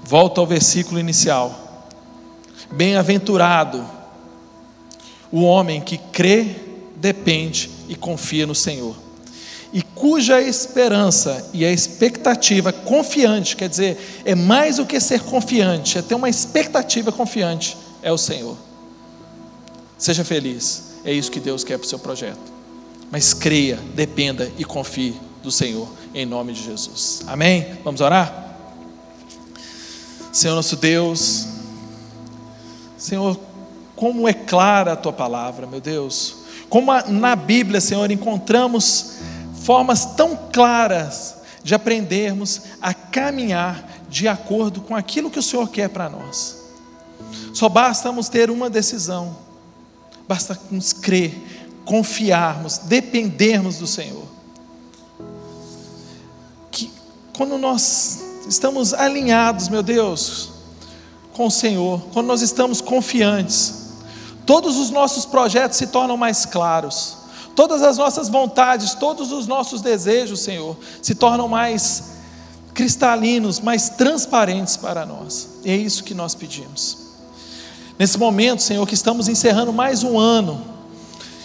Volta 0.03 0.41
ao 0.41 0.47
versículo 0.47 1.01
inicial. 1.01 1.89
Bem-aventurado 2.71 4.04
o 5.35 5.43
homem 5.43 5.81
que 5.81 5.99
crê, 5.99 6.47
depende 6.95 7.69
e 7.89 7.97
confia 7.97 8.47
no 8.47 8.55
Senhor, 8.55 8.95
e 9.73 9.83
cuja 9.83 10.41
esperança 10.41 11.51
e 11.53 11.65
a 11.65 11.73
expectativa 11.73 12.73
confiante, 12.73 13.57
quer 13.57 13.69
dizer, 13.69 14.23
é 14.25 14.37
mais 14.37 14.77
do 14.77 14.87
que 14.87 15.01
ser 15.01 15.21
confiante, 15.23 15.99
é 15.99 16.03
ter 16.03 16.15
uma 16.15 16.29
expectativa 16.29 17.11
confiante, 17.11 17.77
é 18.01 18.13
o 18.13 18.17
Senhor. 18.17 18.57
Seja 19.99 20.23
feliz, 20.23 21.01
é 21.05 21.13
isso 21.13 21.33
que 21.33 21.41
Deus 21.41 21.65
quer 21.65 21.79
para 21.79 21.87
o 21.87 21.89
seu 21.89 21.99
projeto. 21.99 22.53
Mas 23.11 23.35
creia, 23.35 23.81
dependa 23.93 24.53
e 24.57 24.65
confie 24.65 25.17
do 25.43 25.51
Senhor, 25.51 25.89
em 26.15 26.25
nome 26.25 26.53
de 26.53 26.63
Jesus. 26.63 27.23
Amém? 27.27 27.77
Vamos 27.83 28.01
orar? 28.01 28.57
Senhor 30.33 30.55
nosso 30.55 30.77
Deus, 30.77 31.49
Senhor, 32.97 33.37
como 33.97 34.29
é 34.29 34.33
clara 34.33 34.93
a 34.93 34.97
tua 34.97 35.13
palavra, 35.13 35.67
meu 35.67 35.81
Deus. 35.81 36.37
Como 36.69 36.93
na 37.09 37.37
Bíblia, 37.37 37.81
Senhor, 37.81 38.11
encontramos 38.11 39.19
formas 39.63 40.05
tão 40.05 40.37
claras 40.53 41.37
de 41.63 41.75
aprendermos 41.75 42.63
a 42.83 42.93
caminhar 42.93 43.89
de 44.09 44.29
acordo 44.29 44.81
com 44.81 44.95
aquilo 44.95 45.31
que 45.31 45.39
o 45.39 45.43
Senhor 45.43 45.69
quer 45.71 45.89
para 45.89 46.09
nós. 46.09 46.63
Só 47.53 47.69
basta 47.69 48.11
nos 48.13 48.29
ter 48.29 48.51
uma 48.51 48.69
decisão, 48.69 49.37
basta 50.29 50.59
nos 50.71 50.93
crer, 50.93 51.35
confiarmos, 51.85 52.79
dependermos 52.79 53.79
do 53.79 53.87
Senhor. 53.87 54.27
Que 56.71 56.91
quando 57.37 57.57
nós 57.57 58.21
estamos 58.49 58.93
alinhados, 58.93 59.69
meu 59.69 59.83
Deus, 59.83 60.51
com 61.33 61.47
o 61.47 61.51
Senhor, 61.51 62.03
quando 62.13 62.27
nós 62.27 62.43
estamos 62.43 62.81
confiantes, 62.81 63.84
Todos 64.47 64.77
os 64.77 64.91
nossos 64.91 65.25
projetos 65.25 65.79
se 65.79 65.87
tornam 65.87 66.17
mais 66.17 66.45
claros. 66.45 67.17
Todas 67.57 67.83
as 67.83 67.97
nossas 67.97 68.29
vontades, 68.29 68.95
todos 68.95 69.33
os 69.33 69.47
nossos 69.47 69.81
desejos, 69.81 70.41
Senhor, 70.41 70.77
se 71.01 71.15
tornam 71.15 71.49
mais 71.49 72.15
cristalinos, 72.75 73.61
mais 73.61 73.91
transparentes 73.91 74.77
para 74.77 75.07
nós. 75.07 75.49
E 75.65 75.71
é 75.71 75.77
isso 75.77 76.03
que 76.03 76.15
nós 76.15 76.35
pedimos. 76.35 76.99
Nesse 77.99 78.19
momento, 78.19 78.63
Senhor, 78.63 78.85
que 78.87 78.95
estamos 78.95 79.29
encerrando 79.29 79.73
mais 79.73 80.03
um 80.03 80.19
ano, 80.19 80.61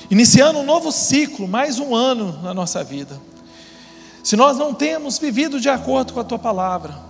iniciando 0.09 0.59
um 0.59 0.63
novo 0.63 0.91
ciclo, 0.91 1.47
mais 1.47 1.79
um 1.79 1.95
ano 1.95 2.39
na 2.41 2.53
nossa 2.53 2.83
vida. 2.83 3.21
Se 4.23 4.35
nós 4.35 4.57
não 4.57 4.73
temos 4.73 5.19
vivido 5.19 5.59
de 5.59 5.69
acordo 5.69 6.13
com 6.13 6.19
a 6.19 6.23
tua 6.23 6.39
palavra, 6.39 7.08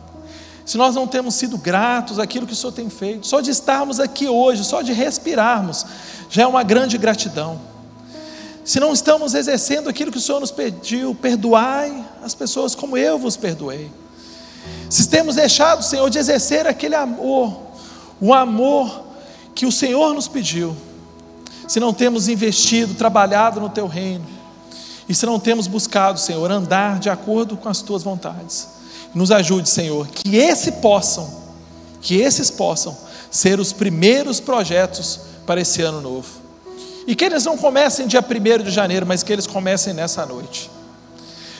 se 0.70 0.78
nós 0.78 0.94
não 0.94 1.08
temos 1.08 1.34
sido 1.34 1.58
gratos 1.58 2.20
àquilo 2.20 2.46
que 2.46 2.54
o 2.54 2.56
Senhor 2.56 2.72
tem 2.72 2.92
feito, 2.92 3.26
só 3.26 3.42
de 3.42 3.50
estarmos 3.50 4.00
aqui 4.00 4.30
hoje, 4.30 4.64
só 4.64 4.84
de 4.84 4.94
respirarmos, 4.94 5.84
já 6.30 6.44
é 6.44 6.46
uma 6.46 6.62
grande 6.62 6.96
gratidão. 6.96 7.60
Se 8.64 8.80
não 8.80 8.94
estamos 8.94 9.34
exercendo 9.34 9.90
aquilo 9.90 10.12
que 10.12 10.20
o 10.20 10.22
Senhor 10.22 10.40
nos 10.40 10.52
pediu, 10.52 11.16
perdoai 11.16 12.06
as 12.24 12.36
pessoas 12.36 12.76
como 12.76 12.96
eu 12.96 13.18
vos 13.18 13.36
perdoei. 13.36 13.92
Se 14.92 15.10
temos 15.10 15.38
deixado, 15.38 15.82
Senhor, 15.82 16.08
de 16.08 16.20
exercer 16.20 16.68
aquele 16.68 16.94
amor, 16.94 17.62
o 18.22 18.32
amor 18.32 19.06
que 19.56 19.66
o 19.66 19.72
Senhor 19.72 20.14
nos 20.14 20.28
pediu, 20.28 20.78
se 21.68 21.80
não 21.80 21.92
temos 21.92 22.28
investido, 22.28 22.94
trabalhado 22.94 23.60
no 23.60 23.70
teu 23.70 23.88
reino, 23.88 24.28
e 25.08 25.16
se 25.16 25.26
não 25.26 25.40
temos 25.40 25.66
buscado, 25.66 26.20
Senhor, 26.20 26.52
andar 26.52 27.00
de 27.00 27.10
acordo 27.10 27.58
com 27.58 27.70
as 27.70 27.82
tuas 27.82 28.04
vontades, 28.04 28.78
nos 29.14 29.32
ajude, 29.32 29.70
Senhor, 29.70 30.08
que 30.08 30.38
esse 30.38 30.74
possam, 30.74 31.30
que 32.02 32.16
esses 32.22 32.50
possam 32.50 32.96
ser 33.32 33.60
os 33.60 33.74
primeiros 33.74 34.40
projetos 34.40 35.20
para 35.46 35.62
esse 35.62 35.82
ano 35.82 36.02
novo. 36.02 36.28
E 37.08 37.16
que 37.16 37.26
eles 37.26 37.46
não 37.46 37.58
comecem 37.58 38.08
dia 38.08 38.24
1 38.24 38.64
de 38.64 38.72
janeiro, 38.72 39.06
mas 39.06 39.24
que 39.24 39.34
eles 39.34 39.48
comecem 39.48 39.94
nessa 39.94 40.26
noite. 40.26 40.70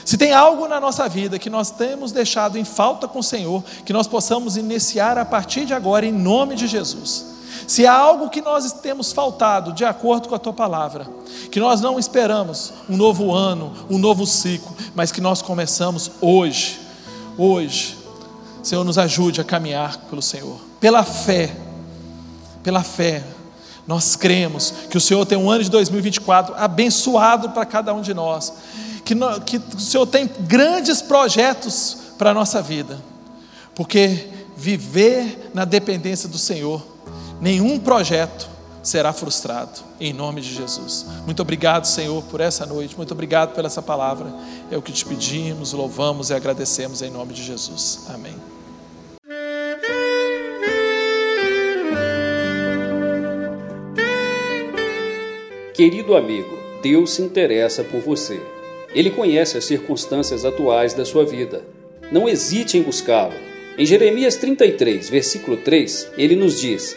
Se 0.04 0.16
tem 0.16 0.32
algo 0.32 0.66
na 0.66 0.80
nossa 0.80 1.08
vida 1.08 1.38
que 1.38 1.50
nós 1.50 1.70
temos 1.70 2.12
deixado 2.12 2.56
em 2.58 2.64
falta 2.64 3.06
com 3.06 3.18
o 3.18 3.22
Senhor, 3.22 3.62
que 3.84 3.92
nós 3.92 4.06
possamos 4.06 4.56
iniciar 4.56 5.18
a 5.18 5.24
partir 5.24 5.64
de 5.64 5.74
agora, 5.74 6.06
em 6.06 6.12
nome 6.12 6.54
de 6.54 6.66
Jesus. 6.66 7.26
Se 7.66 7.86
há 7.86 7.94
algo 7.94 8.30
que 8.30 8.40
nós 8.40 8.72
temos 8.72 9.12
faltado 9.12 9.72
de 9.72 9.84
acordo 9.84 10.28
com 10.28 10.34
a 10.34 10.38
tua 10.38 10.52
palavra, 10.52 11.06
que 11.50 11.60
nós 11.60 11.80
não 11.80 11.98
esperamos 11.98 12.72
um 12.88 12.96
novo 12.96 13.32
ano, 13.32 13.72
um 13.88 13.98
novo 13.98 14.26
ciclo, 14.26 14.74
mas 14.94 15.12
que 15.12 15.20
nós 15.20 15.42
começamos 15.42 16.10
hoje, 16.20 16.80
hoje. 17.36 17.98
Senhor, 18.62 18.84
nos 18.84 18.98
ajude 18.98 19.40
a 19.40 19.44
caminhar 19.44 19.96
pelo 20.10 20.20
Senhor, 20.20 20.60
pela 20.78 21.02
fé, 21.02 21.54
pela 22.62 22.82
fé, 22.82 23.24
nós 23.90 24.14
cremos 24.14 24.72
que 24.88 24.96
o 24.96 25.00
Senhor 25.00 25.26
tem 25.26 25.36
um 25.36 25.50
ano 25.50 25.64
de 25.64 25.70
2024 25.70 26.54
abençoado 26.56 27.50
para 27.50 27.66
cada 27.66 27.92
um 27.92 28.00
de 28.00 28.14
nós, 28.14 28.52
que, 29.04 29.16
no, 29.16 29.40
que 29.40 29.56
o 29.56 29.80
Senhor 29.80 30.06
tem 30.06 30.30
grandes 30.40 31.02
projetos 31.02 31.96
para 32.16 32.30
a 32.30 32.34
nossa 32.34 32.62
vida, 32.62 33.00
porque 33.74 34.28
viver 34.56 35.50
na 35.52 35.64
dependência 35.64 36.28
do 36.28 36.38
Senhor, 36.38 36.86
nenhum 37.40 37.80
projeto 37.80 38.48
será 38.82 39.12
frustrado, 39.12 39.80
em 40.00 40.12
nome 40.12 40.40
de 40.40 40.54
Jesus. 40.54 41.06
Muito 41.24 41.40
obrigado, 41.42 41.86
Senhor, 41.86 42.22
por 42.24 42.40
essa 42.40 42.64
noite, 42.66 42.96
muito 42.96 43.12
obrigado 43.12 43.54
pela 43.54 43.66
essa 43.66 43.82
palavra, 43.82 44.32
é 44.70 44.76
o 44.76 44.82
que 44.82 44.92
te 44.92 45.04
pedimos, 45.04 45.72
louvamos 45.72 46.30
e 46.30 46.34
agradecemos 46.34 47.02
em 47.02 47.10
nome 47.10 47.32
de 47.34 47.42
Jesus. 47.42 48.06
Amém. 48.08 48.34
Querido 55.74 56.14
amigo, 56.14 56.58
Deus 56.82 57.12
se 57.12 57.22
interessa 57.22 57.82
por 57.82 58.00
você. 58.00 58.38
Ele 58.94 59.08
conhece 59.08 59.56
as 59.56 59.64
circunstâncias 59.64 60.44
atuais 60.44 60.92
da 60.92 61.04
sua 61.04 61.24
vida. 61.24 61.64
Não 62.12 62.28
hesite 62.28 62.76
em 62.76 62.82
buscá-lo. 62.82 63.32
Em 63.78 63.86
Jeremias 63.86 64.36
33, 64.36 65.08
versículo 65.08 65.56
3, 65.56 66.10
ele 66.18 66.36
nos 66.36 66.60
diz: 66.60 66.96